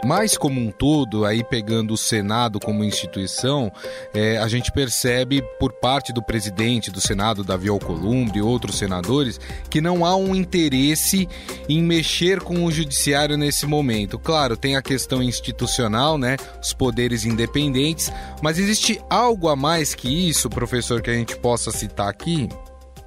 Mas, 0.05 0.37
como 0.37 0.61
um 0.61 0.71
todo, 0.71 1.25
aí 1.25 1.43
pegando 1.43 1.93
o 1.93 1.97
Senado 1.97 2.59
como 2.59 2.83
instituição, 2.83 3.71
é, 4.13 4.37
a 4.37 4.47
gente 4.47 4.71
percebe 4.71 5.41
por 5.59 5.73
parte 5.73 6.13
do 6.13 6.23
presidente 6.23 6.89
do 6.89 7.01
Senado, 7.01 7.43
Davi 7.43 7.69
Alcolumbre, 7.69 8.39
e 8.39 8.41
outros 8.41 8.77
senadores, 8.77 9.37
que 9.69 9.81
não 9.81 10.05
há 10.05 10.15
um 10.15 10.33
interesse 10.35 11.27
em 11.67 11.83
mexer 11.83 12.39
com 12.41 12.63
o 12.63 12.71
judiciário 12.71 13.37
nesse 13.37 13.67
momento. 13.67 14.17
Claro, 14.17 14.55
tem 14.55 14.77
a 14.77 14.81
questão 14.81 15.21
institucional, 15.21 16.17
né? 16.17 16.37
Os 16.61 16.73
poderes 16.73 17.25
independentes, 17.25 18.11
mas 18.41 18.57
existe 18.57 18.99
algo 19.09 19.49
a 19.49 19.55
mais 19.55 19.93
que 19.93 20.29
isso, 20.29 20.49
professor, 20.49 21.01
que 21.01 21.09
a 21.09 21.13
gente 21.13 21.37
possa 21.37 21.71
citar 21.71 22.07
aqui? 22.09 22.47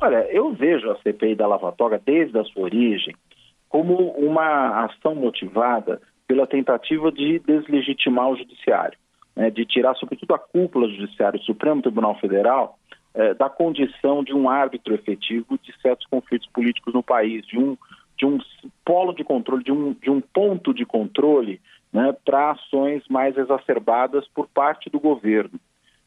Olha, 0.01 0.27
eu 0.31 0.53
vejo 0.53 0.91
a 0.91 0.97
CPI 0.99 1.37
da 1.37 1.47
Lava 1.47 1.73
Toga 1.73 2.01
desde 2.05 2.37
a 2.39 2.45
sua 2.45 2.65
origem 2.65 3.15
como 3.69 4.11
uma 4.11 4.85
ação 4.85 5.15
motivada 5.15 6.01
pela 6.33 6.47
tentativa 6.47 7.13
de 7.13 7.41
deslegitimar 7.41 8.31
o 8.31 8.37
judiciário, 8.37 8.99
né, 9.37 9.51
de 9.51 9.67
tirar, 9.67 9.95
sobretudo, 9.97 10.33
a 10.35 10.39
cúpula 10.39 10.89
do 10.89 10.95
judiciário, 10.95 11.39
o 11.39 11.43
Supremo 11.43 11.83
Tribunal 11.83 12.19
Federal, 12.19 12.79
eh, 13.15 13.35
da 13.35 13.51
condição 13.51 14.25
de 14.25 14.33
um 14.33 14.49
árbitro 14.49 14.95
efetivo 14.95 15.59
de 15.63 15.79
certos 15.83 16.07
conflitos 16.07 16.49
políticos 16.49 16.95
no 16.95 17.03
país, 17.03 17.47
de 17.47 17.59
um, 17.59 17.77
de 18.17 18.25
um 18.25 18.39
polo 18.83 19.13
de 19.13 19.23
controle, 19.23 19.63
de 19.63 19.71
um, 19.71 19.93
de 19.93 20.11
um 20.11 20.23
ponto 20.23 20.73
de 20.73 20.87
controle 20.87 21.61
né, 21.93 22.17
para 22.25 22.53
ações 22.53 23.07
mais 23.11 23.37
exacerbadas 23.37 24.27
por 24.29 24.49
parte 24.49 24.89
do 24.89 24.99
governo. 24.99 25.61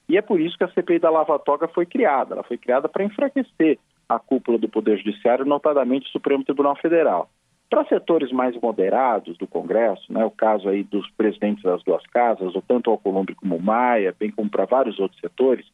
E 0.09 0.17
é 0.17 0.23
por 0.23 0.41
isso 0.41 0.57
que 0.57 0.63
a 0.63 0.69
CPI 0.69 0.97
da 0.97 1.11
Lava 1.11 1.37
Toga 1.37 1.67
foi 1.67 1.85
criada. 1.85 2.33
Ela 2.33 2.43
foi 2.43 2.57
criada 2.57 2.89
para 2.89 3.03
enfraquecer 3.03 3.77
a 4.09 4.17
cúpula 4.17 4.57
do 4.57 4.67
Poder 4.67 4.97
Judiciário, 4.97 5.45
notadamente 5.45 6.07
o 6.07 6.11
Supremo 6.11 6.43
Tribunal 6.43 6.75
Federal. 6.77 7.29
Para 7.69 7.85
setores 7.85 8.31
mais 8.31 8.55
moderados 8.61 9.37
do 9.37 9.47
Congresso, 9.47 10.11
né, 10.11 10.23
o 10.23 10.31
caso 10.31 10.69
aí 10.69 10.83
dos 10.83 11.09
presidentes 11.11 11.63
das 11.63 11.83
duas 11.83 12.05
casas, 12.07 12.55
ou 12.55 12.61
tanto 12.61 12.89
ao 12.89 12.97
Colombo 12.97 13.35
como 13.35 13.59
Maia, 13.59 14.15
bem 14.17 14.31
como 14.31 14.49
para 14.49 14.65
vários 14.65 14.99
outros 14.99 15.19
setores, 15.19 15.65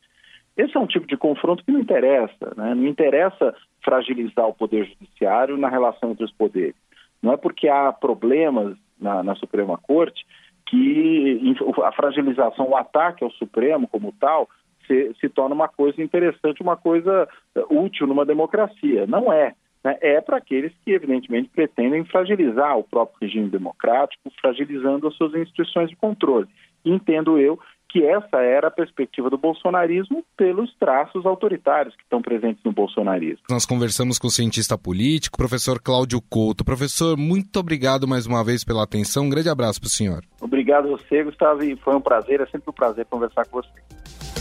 esse 0.57 0.75
é 0.75 0.79
um 0.79 0.87
tipo 0.87 1.07
de 1.07 1.17
confronto 1.17 1.63
que 1.63 1.71
não 1.71 1.79
interessa, 1.79 2.53
né? 2.55 2.75
não 2.75 2.85
interessa 2.85 3.55
fragilizar 3.83 4.47
o 4.47 4.53
Poder 4.53 4.85
Judiciário 4.85 5.57
na 5.57 5.69
relação 5.69 6.11
entre 6.11 6.25
os 6.25 6.31
poderes. 6.31 6.75
Não 7.21 7.31
é 7.31 7.37
porque 7.37 7.67
há 7.67 7.91
problemas 7.91 8.75
na, 8.99 9.23
na 9.23 9.35
Suprema 9.35 9.77
Corte 9.77 10.25
que 10.67 11.55
a 11.83 11.91
fragilização, 11.91 12.69
o 12.69 12.75
ataque 12.75 13.23
ao 13.23 13.31
Supremo 13.31 13.87
como 13.87 14.13
tal, 14.19 14.49
se, 14.87 15.13
se 15.19 15.29
torna 15.29 15.55
uma 15.55 15.67
coisa 15.67 16.01
interessante, 16.01 16.61
uma 16.61 16.77
coisa 16.77 17.27
eh, 17.55 17.63
útil 17.69 18.07
numa 18.07 18.25
democracia. 18.25 19.05
Não 19.05 19.31
é. 19.31 19.53
Né? 19.83 19.97
É 20.01 20.21
para 20.21 20.37
aqueles 20.37 20.71
que, 20.83 20.91
evidentemente, 20.91 21.49
pretendem 21.49 22.05
fragilizar 22.05 22.77
o 22.77 22.83
próprio 22.83 23.17
regime 23.21 23.49
democrático, 23.49 24.31
fragilizando 24.39 25.07
as 25.07 25.15
suas 25.15 25.33
instituições 25.33 25.89
de 25.89 25.95
controle. 25.95 26.47
Entendo 26.83 27.37
eu 27.37 27.59
que 27.91 28.05
essa 28.05 28.37
era 28.37 28.69
a 28.69 28.71
perspectiva 28.71 29.29
do 29.29 29.37
bolsonarismo 29.37 30.23
pelos 30.37 30.73
traços 30.75 31.25
autoritários 31.25 31.93
que 31.93 32.03
estão 32.03 32.21
presentes 32.21 32.63
no 32.63 32.71
bolsonarismo. 32.71 33.43
Nós 33.49 33.65
conversamos 33.65 34.17
com 34.17 34.27
o 34.27 34.31
cientista 34.31 34.77
político, 34.77 35.37
professor 35.37 35.79
Cláudio 35.81 36.21
Couto. 36.21 36.63
Professor, 36.63 37.17
muito 37.17 37.59
obrigado 37.59 38.07
mais 38.07 38.25
uma 38.25 38.45
vez 38.45 38.63
pela 38.63 38.83
atenção. 38.83 39.25
Um 39.25 39.29
grande 39.29 39.49
abraço 39.49 39.81
para 39.81 39.87
o 39.87 39.91
senhor. 39.91 40.23
Obrigado 40.39 40.85
a 40.87 40.91
você, 40.91 41.21
Gustavo, 41.21 41.63
e 41.63 41.75
foi 41.75 41.93
um 41.93 42.01
prazer, 42.01 42.39
é 42.39 42.45
sempre 42.45 42.69
um 42.69 42.73
prazer 42.73 43.05
conversar 43.07 43.45
com 43.47 43.61
você. 43.61 44.40